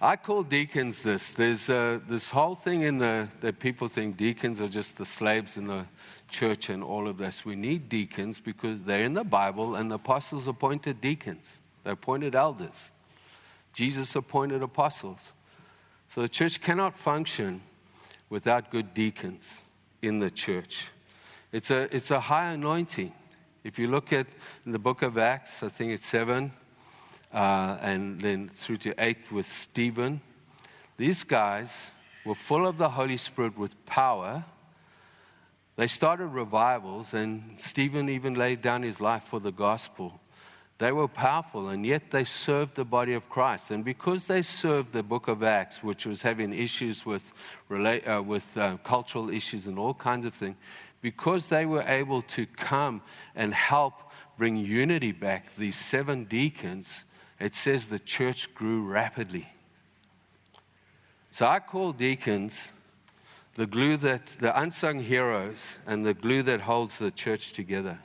I 0.01 0.17
call 0.17 0.43
deacons 0.43 1.01
this. 1.01 1.33
There's 1.33 1.69
uh, 1.69 1.99
this 2.07 2.29
whole 2.29 2.55
thing 2.55 2.81
in 2.81 2.97
the 2.97 3.29
that 3.39 3.59
people 3.59 3.87
think 3.87 4.17
deacons 4.17 4.59
are 4.59 4.67
just 4.67 4.97
the 4.97 5.05
slaves 5.05 5.55
in 5.55 5.65
the 5.65 5.85
church 6.29 6.69
and 6.69 6.83
all 6.83 7.07
of 7.07 7.17
this. 7.17 7.45
We 7.45 7.55
need 7.55 7.87
deacons 7.87 8.41
because 8.41 8.83
they're 8.83 9.05
in 9.05 9.13
the 9.13 9.23
Bible 9.23 9.75
and 9.75 9.89
the 9.89 9.95
apostles 9.95 10.47
appointed 10.47 10.99
deacons. 10.99 11.59
They 11.85 11.91
appointed 11.91 12.33
elders. 12.33 12.91
Jesus 13.71 14.15
appointed 14.15 14.63
apostles. 14.63 15.33
So 16.07 16.21
the 16.21 16.27
church 16.27 16.59
cannot 16.59 16.97
function 16.97 17.61
without 18.29 18.71
good 18.71 18.93
deacons 18.93 19.61
in 20.01 20.19
the 20.19 20.31
church. 20.31 20.89
It's 21.51 21.69
a, 21.69 21.95
it's 21.95 22.09
a 22.09 22.19
high 22.19 22.51
anointing. 22.51 23.13
If 23.63 23.77
you 23.77 23.87
look 23.87 24.11
at 24.11 24.25
the 24.65 24.79
book 24.79 25.03
of 25.03 25.17
Acts, 25.17 25.61
I 25.61 25.69
think 25.69 25.91
it's 25.91 26.05
7, 26.07 26.51
uh, 27.31 27.77
and 27.81 28.19
then 28.19 28.49
through 28.49 28.77
to 28.77 28.95
8 28.97 29.31
with 29.31 29.45
Stephen, 29.45 30.21
these 30.97 31.23
guys 31.23 31.91
were 32.25 32.35
full 32.35 32.65
of 32.65 32.77
the 32.79 32.89
Holy 32.89 33.17
Spirit 33.17 33.57
with 33.57 33.85
power. 33.85 34.43
They 35.75 35.87
started 35.87 36.27
revivals, 36.27 37.13
and 37.13 37.59
Stephen 37.59 38.09
even 38.09 38.33
laid 38.33 38.63
down 38.63 38.81
his 38.81 38.99
life 38.99 39.25
for 39.25 39.39
the 39.39 39.51
gospel. 39.51 40.19
They 40.77 40.91
were 40.91 41.07
powerful, 41.07 41.69
and 41.69 41.85
yet 41.85 42.11
they 42.11 42.25
served 42.25 42.75
the 42.75 42.83
body 42.83 43.13
of 43.13 43.29
Christ. 43.29 43.71
And 43.71 43.85
because 43.85 44.27
they 44.27 44.41
served 44.41 44.91
the 44.91 45.03
book 45.03 45.29
of 45.29 45.41
Acts, 45.41 45.81
which 45.81 46.05
was 46.05 46.21
having 46.21 46.53
issues 46.53 47.05
with, 47.05 47.31
uh, 47.71 48.21
with 48.25 48.57
uh, 48.57 48.77
cultural 48.83 49.29
issues 49.29 49.67
and 49.67 49.79
all 49.79 49.93
kinds 49.93 50.25
of 50.25 50.33
things, 50.33 50.57
because 51.01 51.47
they 51.47 51.65
were 51.65 51.83
able 51.83 52.21
to 52.23 52.45
come 52.45 53.01
and 53.35 53.53
help 53.53 53.93
bring 54.37 54.57
unity 54.57 55.13
back, 55.13 55.55
these 55.57 55.77
seven 55.77 56.25
deacons, 56.25 57.05
it 57.39 57.55
says 57.55 57.87
the 57.87 57.99
church 57.99 58.53
grew 58.53 58.83
rapidly. 58.83 59.47
So 61.31 61.45
I 61.47 61.59
call 61.59 61.93
deacons 61.93 62.73
the 63.55 63.65
glue 63.65 63.95
that, 63.97 64.27
the 64.39 64.59
unsung 64.59 64.99
heroes, 64.99 65.77
and 65.87 66.05
the 66.05 66.13
glue 66.13 66.43
that 66.43 66.59
holds 66.61 66.97
the 66.97 67.11
church 67.11 67.53
together. 67.53 67.99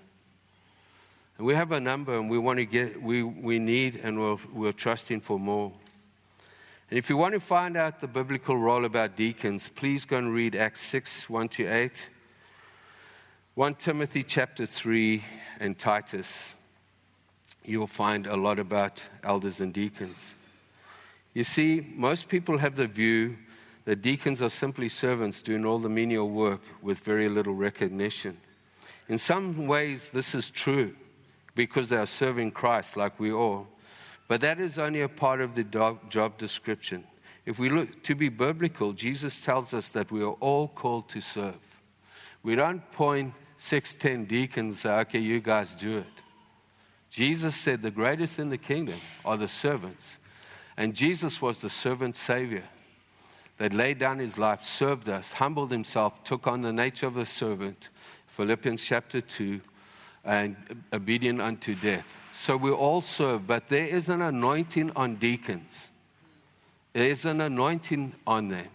And 1.41 1.47
we 1.47 1.55
have 1.55 1.73
a 1.73 1.81
number 1.81 2.19
and 2.19 2.29
we 2.29 2.37
want 2.37 2.59
to 2.59 2.67
get, 2.67 3.03
we, 3.03 3.23
we 3.23 3.59
need 3.59 3.97
and 3.97 4.21
we're, 4.21 4.37
we're 4.53 4.73
trusting 4.73 5.23
for 5.23 5.39
more. 5.39 5.73
And 6.91 6.99
if 6.99 7.09
you 7.09 7.17
want 7.17 7.33
to 7.33 7.41
find 7.41 7.79
out 7.79 7.99
the 7.99 8.09
biblical 8.09 8.59
role 8.59 8.85
about 8.85 9.17
deacons, 9.17 9.71
please 9.71 10.05
go 10.05 10.19
and 10.19 10.35
read 10.35 10.55
Acts 10.55 10.83
6 10.83 11.31
1 11.31 11.49
to 11.49 11.67
8, 11.67 12.11
1 13.55 13.75
Timothy 13.77 14.23
chapter 14.23 14.67
3, 14.67 15.25
and 15.61 15.79
Titus. 15.79 16.57
You'll 17.65 17.87
find 17.87 18.27
a 18.27 18.37
lot 18.37 18.59
about 18.59 19.03
elders 19.25 19.63
and 19.63 19.73
deacons. 19.73 20.35
You 21.33 21.45
see, 21.45 21.91
most 21.97 22.29
people 22.29 22.59
have 22.59 22.77
the 22.77 22.87
view 22.87 23.39
that 23.87 24.03
deacons 24.03 24.43
are 24.43 24.51
simply 24.51 24.91
servants 24.91 25.41
doing 25.41 25.65
all 25.65 25.79
the 25.79 25.89
menial 25.89 26.29
work 26.29 26.61
with 26.83 26.99
very 26.99 27.31
little 27.31 27.55
recognition. 27.55 28.37
In 29.09 29.17
some 29.17 29.67
ways, 29.67 30.11
this 30.11 30.35
is 30.35 30.51
true 30.51 30.95
because 31.67 31.91
they 31.91 31.97
are 31.97 32.07
serving 32.07 32.51
Christ 32.51 32.97
like 32.97 33.21
we 33.21 33.31
all. 33.31 33.67
But 34.29 34.41
that 34.41 34.59
is 34.61 34.79
only 34.79 35.03
a 35.03 35.11
part 35.11 35.43
of 35.43 35.55
the 35.55 35.65
job 35.65 36.39
description. 36.39 37.05
If 37.45 37.59
we 37.59 37.69
look 37.69 38.03
to 38.05 38.15
be 38.15 38.31
biblical, 38.31 38.95
Jesus 38.95 39.45
tells 39.45 39.75
us 39.75 39.91
that 39.91 40.11
we 40.11 40.23
are 40.23 40.37
all 40.41 40.69
called 40.69 41.11
to 41.11 41.21
serve. 41.21 41.61
We 42.43 42.55
don't 42.55 42.81
point 42.93 43.35
six, 43.59 43.95
ten 43.95 44.25
deacons 44.25 44.81
say, 44.81 45.01
okay, 45.01 45.19
you 45.19 45.41
guys 45.41 45.75
do 45.75 45.99
it. 45.99 46.25
Jesus 47.11 47.57
said 47.57 47.83
the 47.83 47.91
greatest 47.91 48.39
in 48.39 48.49
the 48.49 48.57
kingdom 48.57 48.99
are 49.23 49.37
the 49.37 49.47
servants. 49.47 50.19
And 50.79 50.95
Jesus 50.95 51.43
was 51.43 51.61
the 51.61 51.69
servant 51.69 52.17
savior 52.17 52.65
that 53.59 53.75
laid 53.75 53.99
down 53.99 54.19
his 54.19 54.39
life, 54.39 54.63
served 54.63 55.11
us, 55.11 55.35
humbled 55.35 55.71
himself, 55.71 56.25
took 56.25 56.47
on 56.47 56.63
the 56.63 56.73
nature 56.73 57.07
of 57.07 57.19
a 57.19 57.27
servant. 57.27 57.91
Philippians 58.29 58.83
chapter 58.83 59.21
2, 59.21 59.61
and 60.25 60.57
obedient 60.93 61.41
unto 61.41 61.75
death. 61.75 62.07
So 62.33 62.57
we 62.57 62.71
all 62.71 63.01
serve, 63.01 63.47
but 63.47 63.69
there 63.69 63.87
is 63.87 64.09
an 64.09 64.23
anointing 64.23 64.93
on 64.95 65.17
deacons. 65.17 65.91
There 66.93 67.09
is 67.09 67.25
an 67.25 67.41
anointing 67.41 68.15
on 68.27 68.49
them 68.49 68.69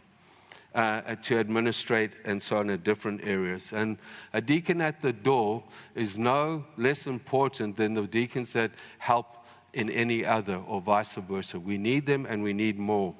uh, 0.74 1.16
to 1.16 1.40
administrate 1.40 2.12
and 2.26 2.42
so 2.42 2.58
on 2.58 2.70
in 2.70 2.80
different 2.82 3.24
areas. 3.24 3.74
And 3.74 3.98
a 4.34 4.42
deacon 4.42 4.82
at 4.82 5.02
the 5.02 5.14
door 5.14 5.64
is 5.96 6.20
no 6.20 6.66
less 6.78 7.08
important 7.08 7.78
than 7.78 7.94
the 7.94 8.04
deacons 8.04 8.54
that 8.54 8.72
help 8.98 9.38
in 9.74 9.90
any 9.90 10.26
other 10.26 10.56
or 10.68 10.82
vice 10.82 11.16
versa. 11.16 11.60
We 11.60 11.78
need 11.78 12.06
them 12.06 12.26
and 12.26 12.44
we 12.44 12.54
need 12.54 12.78
more. 12.78 13.14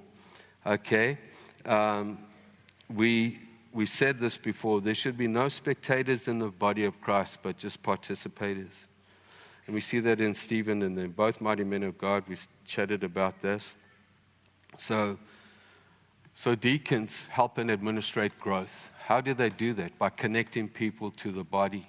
Okay? 0.66 1.18
Um, 1.66 2.20
we 2.94 3.40
we 3.76 3.86
said 3.86 4.20
this 4.20 4.38
before 4.38 4.80
there 4.80 4.94
should 4.94 5.18
be 5.18 5.28
no 5.28 5.50
spectators 5.50 6.30
in 6.30 6.40
the 6.40 6.48
body 6.48 6.86
of 6.86 7.00
Christ, 7.02 7.40
but 7.44 7.58
just 7.58 7.84
participators. 7.84 8.86
And 9.68 9.74
we 9.74 9.82
see 9.82 10.00
that 10.00 10.22
in 10.22 10.34
Stephen 10.34 10.82
and 10.82 10.98
then 10.98 11.10
both 11.10 11.42
mighty 11.42 11.66
men 11.66 11.84
of 11.84 11.98
God. 11.98 12.24
We've 12.28 12.48
chatted 12.64 13.04
about 13.04 13.42
this. 13.42 13.76
So, 14.78 15.20
so 16.34 16.56
deacons 16.56 17.28
help 17.28 17.58
and 17.58 17.70
administrate 17.70 18.40
growth. 18.40 18.92
How 19.04 19.20
do 19.20 19.34
they 19.34 19.50
do 19.50 19.74
that? 19.74 19.98
By 20.00 20.10
connecting 20.10 20.70
people 20.70 21.12
to 21.12 21.32
the 21.32 21.44
body. 21.44 21.86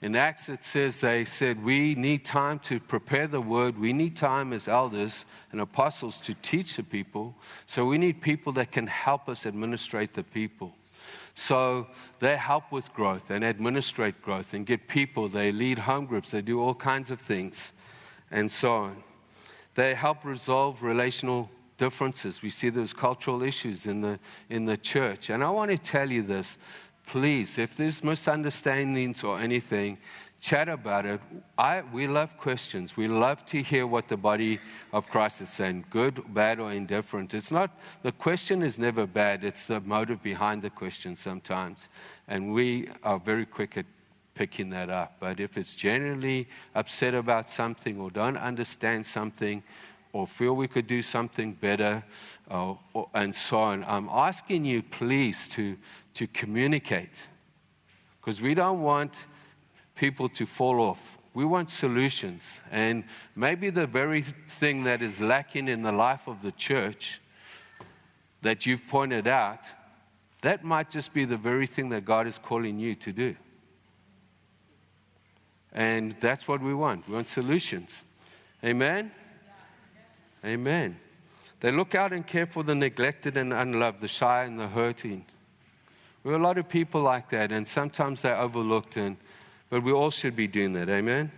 In 0.00 0.16
Acts, 0.16 0.48
it 0.48 0.62
says 0.62 1.00
they 1.00 1.24
said, 1.26 1.62
We 1.62 1.94
need 1.94 2.24
time 2.24 2.58
to 2.60 2.80
prepare 2.80 3.26
the 3.26 3.40
word. 3.40 3.78
We 3.78 3.92
need 3.92 4.16
time 4.16 4.52
as 4.52 4.68
elders 4.68 5.26
and 5.52 5.60
apostles 5.60 6.20
to 6.22 6.34
teach 6.34 6.76
the 6.76 6.82
people. 6.82 7.34
So 7.66 7.84
we 7.84 7.98
need 7.98 8.22
people 8.22 8.52
that 8.54 8.72
can 8.72 8.86
help 8.86 9.28
us 9.28 9.44
administrate 9.44 10.14
the 10.14 10.22
people. 10.22 10.74
So 11.38 11.86
they 12.18 12.34
help 12.34 12.72
with 12.72 12.92
growth 12.94 13.30
and 13.30 13.44
administrate 13.44 14.22
growth 14.22 14.54
and 14.54 14.64
get 14.64 14.88
people. 14.88 15.28
They 15.28 15.52
lead 15.52 15.78
home 15.78 16.06
groups. 16.06 16.30
They 16.30 16.40
do 16.40 16.62
all 16.62 16.74
kinds 16.74 17.10
of 17.10 17.20
things 17.20 17.74
and 18.30 18.50
so 18.50 18.74
on. 18.74 19.02
They 19.74 19.94
help 19.94 20.24
resolve 20.24 20.82
relational 20.82 21.50
differences. 21.76 22.40
We 22.40 22.48
see 22.48 22.70
those 22.70 22.94
cultural 22.94 23.42
issues 23.42 23.86
in 23.86 24.00
the, 24.00 24.18
in 24.48 24.64
the 24.64 24.78
church. 24.78 25.28
And 25.28 25.44
I 25.44 25.50
want 25.50 25.70
to 25.70 25.76
tell 25.76 26.10
you 26.10 26.22
this 26.22 26.56
please, 27.04 27.58
if 27.58 27.76
there's 27.76 28.02
misunderstandings 28.02 29.22
or 29.22 29.38
anything, 29.38 29.96
chat 30.40 30.68
about 30.68 31.06
it. 31.06 31.20
I, 31.56 31.82
we 31.92 32.06
love 32.06 32.36
questions. 32.36 32.96
We 32.96 33.08
love 33.08 33.44
to 33.46 33.62
hear 33.62 33.86
what 33.86 34.08
the 34.08 34.16
body 34.16 34.58
of 34.92 35.08
Christ 35.08 35.40
is 35.40 35.50
saying, 35.50 35.86
good, 35.90 36.22
bad, 36.34 36.60
or 36.60 36.72
indifferent. 36.72 37.34
It's 37.34 37.50
not, 37.50 37.70
the 38.02 38.12
question 38.12 38.62
is 38.62 38.78
never 38.78 39.06
bad, 39.06 39.44
it's 39.44 39.66
the 39.66 39.80
motive 39.80 40.22
behind 40.22 40.62
the 40.62 40.70
question 40.70 41.16
sometimes. 41.16 41.88
And 42.28 42.52
we 42.52 42.88
are 43.02 43.18
very 43.18 43.46
quick 43.46 43.76
at 43.76 43.86
picking 44.34 44.70
that 44.70 44.90
up. 44.90 45.16
But 45.18 45.40
if 45.40 45.56
it's 45.56 45.74
generally 45.74 46.46
upset 46.74 47.14
about 47.14 47.48
something 47.48 47.98
or 47.98 48.10
don't 48.10 48.36
understand 48.36 49.06
something 49.06 49.62
or 50.12 50.26
feel 50.26 50.54
we 50.54 50.68
could 50.68 50.86
do 50.86 51.02
something 51.02 51.54
better 51.54 52.04
uh, 52.50 52.74
or, 52.92 53.08
and 53.14 53.34
so 53.34 53.58
on, 53.58 53.84
I'm 53.88 54.08
asking 54.10 54.64
you, 54.64 54.82
please, 54.82 55.48
to, 55.50 55.76
to 56.14 56.26
communicate. 56.28 57.26
Because 58.20 58.42
we 58.42 58.54
don't 58.54 58.82
want 58.82 59.24
people 59.96 60.28
to 60.28 60.46
fall 60.46 60.80
off. 60.80 61.18
We 61.34 61.44
want 61.44 61.68
solutions. 61.70 62.62
And 62.70 63.04
maybe 63.34 63.70
the 63.70 63.86
very 63.86 64.22
thing 64.22 64.84
that 64.84 65.02
is 65.02 65.20
lacking 65.20 65.68
in 65.68 65.82
the 65.82 65.92
life 65.92 66.28
of 66.28 66.42
the 66.42 66.52
church 66.52 67.20
that 68.42 68.64
you've 68.64 68.86
pointed 68.86 69.26
out, 69.26 69.70
that 70.42 70.64
might 70.64 70.90
just 70.90 71.12
be 71.12 71.24
the 71.24 71.36
very 71.36 71.66
thing 71.66 71.88
that 71.90 72.04
God 72.04 72.26
is 72.26 72.38
calling 72.38 72.78
you 72.78 72.94
to 72.94 73.12
do. 73.12 73.36
And 75.72 76.16
that's 76.20 76.46
what 76.48 76.62
we 76.62 76.72
want. 76.72 77.06
We 77.08 77.14
want 77.14 77.26
solutions. 77.26 78.04
Amen? 78.64 79.10
Amen. 80.44 80.98
They 81.60 81.70
look 81.70 81.94
out 81.94 82.12
and 82.12 82.26
care 82.26 82.46
for 82.46 82.62
the 82.62 82.74
neglected 82.74 83.36
and 83.36 83.52
unloved, 83.52 84.00
the 84.00 84.08
shy 84.08 84.44
and 84.44 84.58
the 84.58 84.68
hurting. 84.68 85.24
There 86.22 86.32
are 86.32 86.38
a 86.38 86.42
lot 86.42 86.58
of 86.58 86.68
people 86.68 87.02
like 87.02 87.28
that, 87.30 87.52
and 87.52 87.66
sometimes 87.66 88.22
they're 88.22 88.36
overlooked 88.36 88.96
and 88.96 89.16
but 89.70 89.82
we 89.82 89.92
all 89.92 90.10
should 90.10 90.36
be 90.36 90.46
doing 90.46 90.72
that. 90.74 90.88
Amen? 90.88 91.30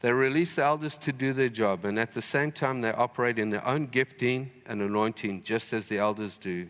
They 0.00 0.12
release 0.12 0.56
the 0.56 0.64
elders 0.64 0.96
to 0.98 1.12
do 1.12 1.32
their 1.32 1.48
job, 1.48 1.84
and 1.84 1.98
at 1.98 2.12
the 2.12 2.22
same 2.22 2.52
time, 2.52 2.80
they 2.80 2.92
operate 2.92 3.38
in 3.38 3.50
their 3.50 3.66
own 3.66 3.86
gifting 3.86 4.50
and 4.66 4.80
anointing, 4.80 5.42
just 5.42 5.72
as 5.72 5.88
the 5.88 5.98
elders 5.98 6.38
do. 6.38 6.68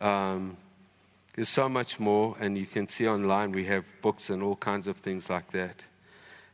Um, 0.00 0.56
there's 1.34 1.48
so 1.48 1.68
much 1.68 1.98
more, 1.98 2.36
and 2.38 2.58
you 2.58 2.66
can 2.66 2.86
see 2.86 3.08
online 3.08 3.52
we 3.52 3.64
have 3.64 3.84
books 4.02 4.30
and 4.30 4.42
all 4.42 4.56
kinds 4.56 4.86
of 4.88 4.98
things 4.98 5.30
like 5.30 5.50
that. 5.52 5.84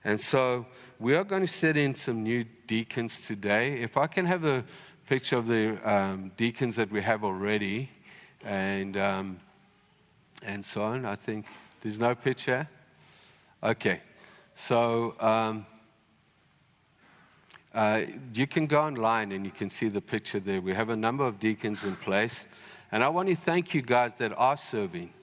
And 0.04 0.20
so 0.20 0.66
we 1.00 1.14
are 1.14 1.24
going 1.24 1.42
to 1.42 1.52
set 1.52 1.76
in 1.76 1.94
some 1.94 2.22
new 2.22 2.44
deacons 2.66 3.26
today. 3.26 3.80
If 3.80 3.96
I 3.96 4.06
can 4.06 4.26
have 4.26 4.44
a 4.44 4.64
picture 5.06 5.36
of 5.36 5.46
the 5.46 5.76
um, 5.90 6.30
deacons 6.36 6.76
that 6.76 6.90
we 6.90 7.02
have 7.02 7.24
already, 7.24 7.90
and 8.44 8.96
um, 8.96 9.40
and 10.42 10.64
so 10.64 10.82
on. 10.82 11.04
I 11.04 11.14
think 11.14 11.46
there's 11.80 11.98
no 11.98 12.14
picture. 12.14 12.68
Okay, 13.64 14.00
so 14.54 15.14
um, 15.20 15.64
uh, 17.72 18.02
you 18.34 18.46
can 18.46 18.66
go 18.66 18.82
online 18.82 19.32
and 19.32 19.42
you 19.42 19.50
can 19.50 19.70
see 19.70 19.88
the 19.88 20.02
picture 20.02 20.38
there. 20.38 20.60
We 20.60 20.74
have 20.74 20.90
a 20.90 20.96
number 20.96 21.24
of 21.24 21.40
deacons 21.40 21.82
in 21.82 21.96
place, 21.96 22.44
and 22.92 23.02
I 23.02 23.08
want 23.08 23.30
to 23.30 23.34
thank 23.34 23.72
you 23.72 23.80
guys 23.80 24.12
that 24.16 24.34
are 24.36 24.58
serving. 24.58 25.14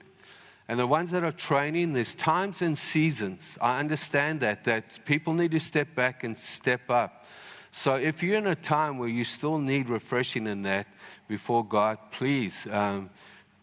And 0.66 0.80
the 0.80 0.88
ones 0.88 1.12
that 1.12 1.22
are 1.22 1.30
training, 1.30 1.92
there's 1.92 2.16
times 2.16 2.62
and 2.62 2.76
seasons. 2.76 3.56
I 3.60 3.78
understand 3.78 4.40
that, 4.40 4.64
that 4.64 4.98
people 5.04 5.34
need 5.34 5.52
to 5.52 5.60
step 5.60 5.94
back 5.94 6.24
and 6.24 6.36
step 6.36 6.90
up. 6.90 7.24
So 7.70 7.94
if 7.94 8.24
you're 8.24 8.38
in 8.38 8.48
a 8.48 8.56
time 8.56 8.98
where 8.98 9.08
you 9.08 9.22
still 9.22 9.58
need 9.58 9.88
refreshing 9.88 10.48
in 10.48 10.62
that 10.62 10.88
before 11.28 11.64
God, 11.64 11.96
please, 12.10 12.66
um, 12.72 13.08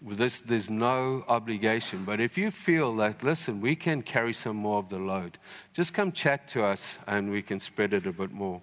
this, 0.01 0.39
there's 0.39 0.69
no 0.69 1.23
obligation. 1.27 2.05
But 2.05 2.19
if 2.19 2.37
you 2.37 2.51
feel 2.51 2.95
that, 2.97 3.23
listen, 3.23 3.61
we 3.61 3.75
can 3.75 4.01
carry 4.01 4.33
some 4.33 4.55
more 4.55 4.79
of 4.79 4.89
the 4.89 4.99
load, 4.99 5.37
just 5.73 5.93
come 5.93 6.11
chat 6.11 6.47
to 6.49 6.63
us 6.63 6.99
and 7.07 7.31
we 7.31 7.41
can 7.41 7.59
spread 7.59 7.93
it 7.93 8.07
a 8.07 8.13
bit 8.13 8.31
more. 8.31 8.61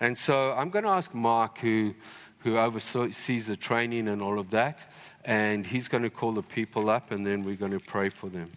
And 0.00 0.16
so 0.16 0.52
I'm 0.52 0.70
going 0.70 0.84
to 0.84 0.90
ask 0.90 1.14
Mark, 1.14 1.58
who, 1.58 1.94
who 2.40 2.58
oversees 2.58 3.46
the 3.46 3.56
training 3.56 4.08
and 4.08 4.20
all 4.20 4.38
of 4.38 4.50
that, 4.50 4.86
and 5.24 5.66
he's 5.66 5.88
going 5.88 6.02
to 6.02 6.10
call 6.10 6.32
the 6.32 6.42
people 6.42 6.90
up 6.90 7.10
and 7.10 7.26
then 7.26 7.42
we're 7.42 7.56
going 7.56 7.72
to 7.72 7.80
pray 7.80 8.10
for 8.10 8.28
them. 8.28 8.50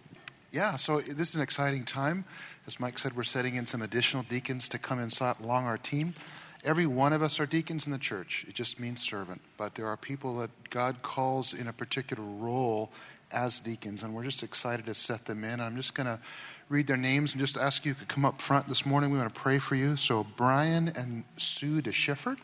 Yeah, 0.52 0.76
so 0.76 1.00
this 1.00 1.30
is 1.30 1.36
an 1.36 1.42
exciting 1.42 1.84
time. 1.84 2.24
As 2.66 2.80
Mike 2.80 2.98
said, 2.98 3.16
we're 3.16 3.22
setting 3.22 3.54
in 3.54 3.66
some 3.66 3.82
additional 3.82 4.24
deacons 4.24 4.68
to 4.70 4.78
come 4.78 5.00
in 5.00 5.08
along 5.42 5.64
our 5.64 5.78
team. 5.78 6.14
Every 6.64 6.86
one 6.86 7.14
of 7.14 7.22
us 7.22 7.40
are 7.40 7.46
deacons 7.46 7.86
in 7.86 7.92
the 7.92 7.98
church. 7.98 8.44
It 8.46 8.54
just 8.54 8.78
means 8.80 9.00
servant. 9.00 9.40
But 9.56 9.74
there 9.74 9.86
are 9.86 9.96
people 9.96 10.36
that 10.36 10.50
God 10.68 11.00
calls 11.02 11.58
in 11.58 11.68
a 11.68 11.72
particular 11.72 12.22
role 12.22 12.92
as 13.32 13.60
deacons, 13.60 14.02
and 14.02 14.12
we're 14.12 14.24
just 14.24 14.42
excited 14.42 14.84
to 14.86 14.94
set 14.94 15.24
them 15.24 15.44
in. 15.44 15.60
I'm 15.60 15.76
just 15.76 15.94
going 15.94 16.06
to 16.06 16.20
read 16.68 16.86
their 16.86 16.96
names 16.98 17.32
and 17.32 17.40
just 17.40 17.56
ask 17.56 17.86
you 17.86 17.94
to 17.94 18.04
come 18.06 18.24
up 18.24 18.42
front 18.42 18.66
this 18.66 18.84
morning. 18.84 19.10
We 19.10 19.18
want 19.18 19.32
to 19.32 19.40
pray 19.40 19.58
for 19.58 19.74
you. 19.74 19.96
So, 19.96 20.26
Brian 20.36 20.88
and 20.88 21.24
Sue 21.36 21.80
DeSchiffert. 21.80 22.38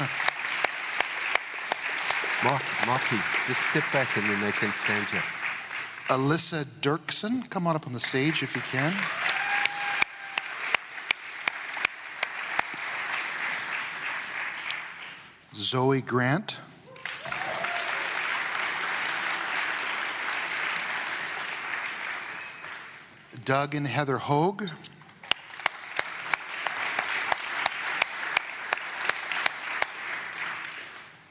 Mark, 2.42 2.62
Marky, 2.86 3.18
just 3.46 3.68
step 3.70 3.84
back 3.92 4.16
and 4.16 4.28
then 4.28 4.40
they 4.40 4.52
can 4.52 4.72
stand 4.72 5.06
here. 5.08 5.22
Alyssa 6.08 6.64
Dirksen, 6.80 7.48
come 7.50 7.66
on 7.66 7.76
up 7.76 7.86
on 7.86 7.92
the 7.92 8.00
stage 8.00 8.42
if 8.42 8.56
you 8.56 8.62
can. 8.62 8.94
Zoe 15.54 16.00
Grant. 16.00 16.58
Doug 23.44 23.74
and 23.74 23.86
Heather 23.86 24.18
Hogue. 24.18 24.68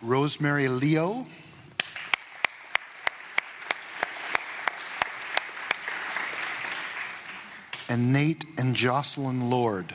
Rosemary 0.01 0.67
Leo. 0.67 1.25
And 7.88 8.12
Nate 8.12 8.45
and 8.58 8.75
Jocelyn 8.75 9.49
Lord. 9.49 9.93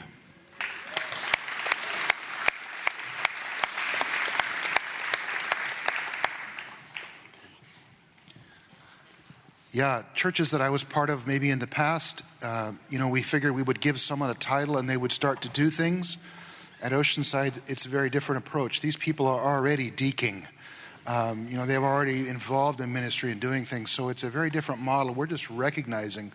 Yeah, 9.74 10.02
churches 10.14 10.52
that 10.52 10.60
I 10.60 10.70
was 10.70 10.84
part 10.84 11.10
of 11.10 11.26
maybe 11.26 11.50
in 11.50 11.58
the 11.58 11.66
past, 11.66 12.24
uh, 12.44 12.70
you 12.90 12.98
know, 13.00 13.08
we 13.08 13.22
figured 13.22 13.56
we 13.56 13.62
would 13.64 13.80
give 13.80 13.98
someone 13.98 14.30
a 14.30 14.34
title 14.34 14.78
and 14.78 14.88
they 14.88 14.96
would 14.96 15.10
start 15.10 15.42
to 15.42 15.48
do 15.48 15.68
things. 15.68 16.16
At 16.80 16.92
Oceanside, 16.92 17.60
it's 17.68 17.84
a 17.84 17.88
very 17.88 18.08
different 18.08 18.46
approach. 18.46 18.80
These 18.80 18.96
people 18.96 19.26
are 19.26 19.40
already 19.40 19.90
deaking. 19.90 20.46
Um, 21.08 21.48
you 21.50 21.56
know, 21.56 21.66
they're 21.66 21.82
already 21.82 22.28
involved 22.28 22.80
in 22.80 22.92
ministry 22.92 23.32
and 23.32 23.40
doing 23.40 23.64
things. 23.64 23.90
So 23.90 24.10
it's 24.10 24.22
a 24.22 24.28
very 24.28 24.48
different 24.48 24.80
model. 24.80 25.12
We're 25.12 25.26
just 25.26 25.50
recognizing 25.50 26.30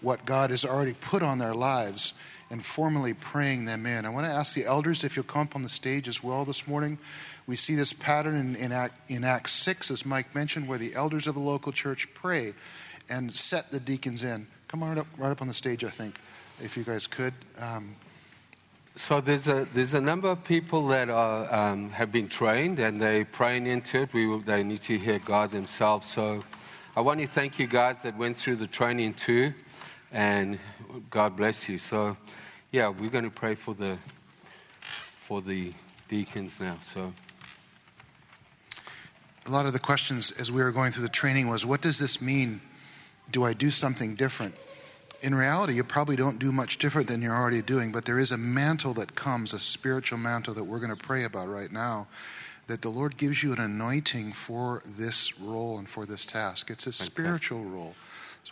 what 0.00 0.24
God 0.24 0.50
has 0.50 0.64
already 0.64 0.94
put 1.00 1.24
on 1.24 1.38
their 1.38 1.54
lives 1.54 2.14
and 2.54 2.64
formally 2.64 3.14
praying 3.14 3.64
them 3.64 3.84
in. 3.84 4.06
I 4.06 4.10
want 4.10 4.26
to 4.26 4.32
ask 4.32 4.54
the 4.54 4.64
elders 4.64 5.02
if 5.02 5.16
you'll 5.16 5.24
come 5.24 5.42
up 5.42 5.56
on 5.56 5.64
the 5.64 5.68
stage 5.68 6.06
as 6.06 6.22
well 6.22 6.44
this 6.44 6.68
morning. 6.68 6.96
We 7.48 7.56
see 7.56 7.74
this 7.74 7.92
pattern 7.92 8.36
in, 8.36 8.54
in, 8.54 8.70
Act, 8.70 9.10
in 9.10 9.24
Acts 9.24 9.50
6, 9.50 9.90
as 9.90 10.06
Mike 10.06 10.36
mentioned, 10.36 10.68
where 10.68 10.78
the 10.78 10.94
elders 10.94 11.26
of 11.26 11.34
the 11.34 11.40
local 11.40 11.72
church 11.72 12.14
pray 12.14 12.52
and 13.10 13.34
set 13.34 13.72
the 13.72 13.80
deacons 13.80 14.22
in. 14.22 14.46
Come 14.68 14.84
right 14.84 14.96
up, 14.96 15.08
right 15.18 15.32
up 15.32 15.42
on 15.42 15.48
the 15.48 15.52
stage, 15.52 15.82
I 15.82 15.88
think, 15.88 16.14
if 16.62 16.76
you 16.76 16.84
guys 16.84 17.08
could. 17.08 17.32
Um, 17.58 17.96
so 18.94 19.20
there's 19.20 19.48
a 19.48 19.66
there's 19.74 19.94
a 19.94 20.00
number 20.00 20.28
of 20.28 20.44
people 20.44 20.86
that 20.86 21.10
are 21.10 21.52
um, 21.52 21.90
have 21.90 22.12
been 22.12 22.28
trained 22.28 22.78
and 22.78 23.02
they're 23.02 23.24
praying 23.24 23.66
into 23.66 24.02
it. 24.02 24.12
We 24.12 24.28
will, 24.28 24.38
they 24.38 24.62
need 24.62 24.82
to 24.82 24.96
hear 24.96 25.18
God 25.18 25.50
themselves. 25.50 26.06
So 26.06 26.38
I 26.94 27.00
want 27.00 27.20
to 27.20 27.26
thank 27.26 27.58
you 27.58 27.66
guys 27.66 28.00
that 28.02 28.16
went 28.16 28.36
through 28.36 28.56
the 28.56 28.68
training 28.68 29.14
too, 29.14 29.52
and 30.12 30.60
God 31.10 31.36
bless 31.36 31.68
you. 31.68 31.78
So 31.78 32.16
yeah, 32.74 32.88
we're 32.88 33.08
going 33.08 33.22
to 33.22 33.30
pray 33.30 33.54
for 33.54 33.72
the 33.72 33.96
for 34.80 35.40
the 35.40 35.72
deacons 36.08 36.58
now. 36.60 36.76
So 36.80 37.12
a 39.46 39.50
lot 39.50 39.66
of 39.66 39.72
the 39.72 39.78
questions 39.78 40.32
as 40.32 40.50
we 40.50 40.60
were 40.60 40.72
going 40.72 40.90
through 40.90 41.04
the 41.04 41.08
training 41.08 41.48
was, 41.48 41.64
what 41.64 41.80
does 41.80 42.00
this 42.00 42.20
mean? 42.20 42.60
do 43.30 43.44
I 43.44 43.52
do 43.52 43.70
something 43.70 44.14
different? 44.14 44.54
In 45.22 45.34
reality, 45.34 45.74
you 45.74 45.84
probably 45.84 46.16
don't 46.16 46.38
do 46.38 46.52
much 46.52 46.78
different 46.78 47.08
than 47.08 47.22
you're 47.22 47.34
already 47.34 47.62
doing, 47.62 47.92
but 47.92 48.04
there 48.04 48.18
is 48.18 48.30
a 48.30 48.36
mantle 48.36 48.92
that 48.94 49.14
comes, 49.14 49.54
a 49.54 49.60
spiritual 49.60 50.18
mantle 50.18 50.52
that 50.54 50.64
we're 50.64 50.80
going 50.80 50.94
to 50.94 51.02
pray 51.02 51.24
about 51.24 51.48
right 51.48 51.72
now, 51.72 52.06
that 52.66 52.82
the 52.82 52.90
Lord 52.90 53.16
gives 53.16 53.42
you 53.42 53.52
an 53.52 53.60
anointing 53.60 54.32
for 54.32 54.82
this 54.86 55.40
role 55.40 55.78
and 55.78 55.88
for 55.88 56.04
this 56.04 56.26
task. 56.26 56.70
It's 56.70 56.86
a 56.86 56.92
Fantastic. 56.92 57.12
spiritual 57.12 57.64
role. 57.64 57.94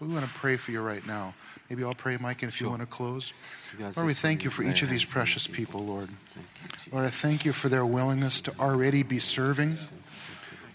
So 0.02 0.08
we 0.08 0.14
want 0.14 0.26
to 0.26 0.34
pray 0.34 0.56
for 0.56 0.72
you 0.72 0.80
right 0.80 1.06
now. 1.06 1.32
Maybe 1.70 1.84
I'll 1.84 1.94
pray, 1.94 2.16
Mike, 2.16 2.42
and 2.42 2.48
if 2.48 2.56
sure. 2.56 2.66
you 2.66 2.70
want 2.70 2.82
to 2.82 2.88
close. 2.88 3.32
Lord, 3.78 4.04
we 4.04 4.14
thank 4.14 4.42
you 4.42 4.50
for 4.50 4.64
each 4.64 4.82
of 4.82 4.90
these 4.90 5.04
precious 5.04 5.46
people, 5.46 5.84
Lord. 5.84 6.08
Lord, 6.90 7.04
I 7.04 7.08
thank 7.08 7.44
you 7.44 7.52
for 7.52 7.68
their 7.68 7.86
willingness 7.86 8.40
to 8.40 8.52
already 8.58 9.04
be 9.04 9.20
serving. 9.20 9.76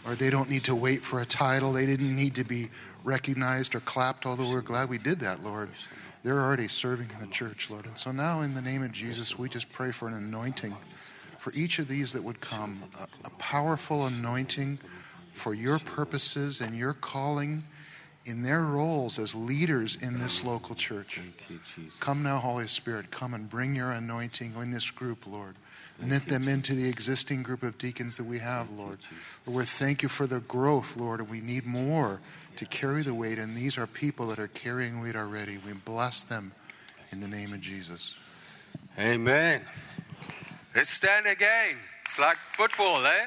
Or 0.06 0.16
they 0.16 0.30
don't 0.30 0.50
need 0.50 0.64
to 0.64 0.76
wait 0.76 1.04
for 1.04 1.20
a 1.20 1.26
title. 1.26 1.74
They 1.74 1.86
didn't 1.86 2.16
need 2.16 2.36
to 2.36 2.46
be 2.46 2.70
recognized 3.04 3.76
or 3.76 3.82
clapped, 3.82 4.26
although 4.26 4.50
we're 4.50 4.62
glad 4.62 4.88
we 4.88 4.98
did 4.98 5.20
that, 5.20 5.44
Lord. 5.44 5.72
They're 6.24 6.40
already 6.40 6.70
serving 6.70 7.10
in 7.14 7.20
the 7.20 7.28
church, 7.28 7.70
Lord. 7.70 7.86
And 7.86 7.98
so 7.98 8.14
now, 8.14 8.40
in 8.44 8.54
the 8.54 8.62
name 8.62 8.82
of 8.82 8.94
Jesus, 8.94 9.38
we 9.38 9.50
just 9.50 9.70
pray 9.70 9.92
for 9.92 10.08
an 10.08 10.14
anointing 10.14 10.74
for 11.38 11.52
each 11.54 11.80
of 11.80 11.90
these 11.90 12.14
that 12.14 12.24
would 12.24 12.40
come, 12.40 12.82
a, 12.98 13.08
a 13.26 13.30
powerful 13.32 14.06
anointing 14.06 14.80
for 15.34 15.54
your 15.54 15.80
purposes 15.80 16.62
and 16.62 16.74
your 16.78 16.94
calling 16.94 17.66
in 18.28 18.44
their 18.44 18.62
roles 18.62 19.18
as 19.18 19.34
leaders 19.34 20.02
in 20.02 20.20
this 20.20 20.44
local 20.44 20.76
church. 20.76 21.22
Come 22.00 22.24
now, 22.24 22.38
Holy 22.38 22.68
Spirit, 22.68 23.10
come 23.10 23.34
and 23.34 23.50
bring 23.50 23.76
your 23.76 23.92
anointing 23.92 24.54
in 24.62 24.72
this 24.72 24.92
group, 24.92 25.26
Lord. 25.26 25.56
Knit 26.00 26.26
them 26.26 26.48
into 26.48 26.76
the 26.76 26.88
existing 26.88 27.42
group 27.42 27.64
of 27.64 27.78
deacons 27.80 28.18
that 28.18 28.26
we 28.26 28.38
have, 28.38 28.70
Lord. 28.70 29.00
Lord, 29.48 29.58
we 29.58 29.64
thank 29.64 30.04
you 30.04 30.10
for 30.10 30.28
the 30.28 30.42
growth, 30.42 30.96
Lord, 30.96 31.22
and 31.22 31.30
we 31.30 31.42
need 31.42 31.66
more 31.66 32.22
to 32.58 32.66
carry 32.68 33.02
the 33.02 33.16
weight. 33.16 33.40
And 33.40 33.56
these 33.56 33.80
are 33.80 33.88
people 33.88 34.28
that 34.28 34.38
are 34.38 34.50
carrying 34.50 35.02
weight 35.02 35.16
already. 35.16 35.58
We 35.66 35.74
bless 35.74 36.24
them 36.24 36.52
in 37.12 37.20
the 37.20 37.28
name 37.28 37.52
of 37.52 37.62
Jesus. 37.62 38.14
Amen. 39.00 39.62
Let's 40.76 40.90
stand 40.90 41.26
again. 41.26 41.78
It's 42.04 42.20
like 42.20 42.38
football, 42.50 43.04
eh? 43.06 43.26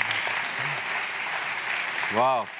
wow. 2.16 2.55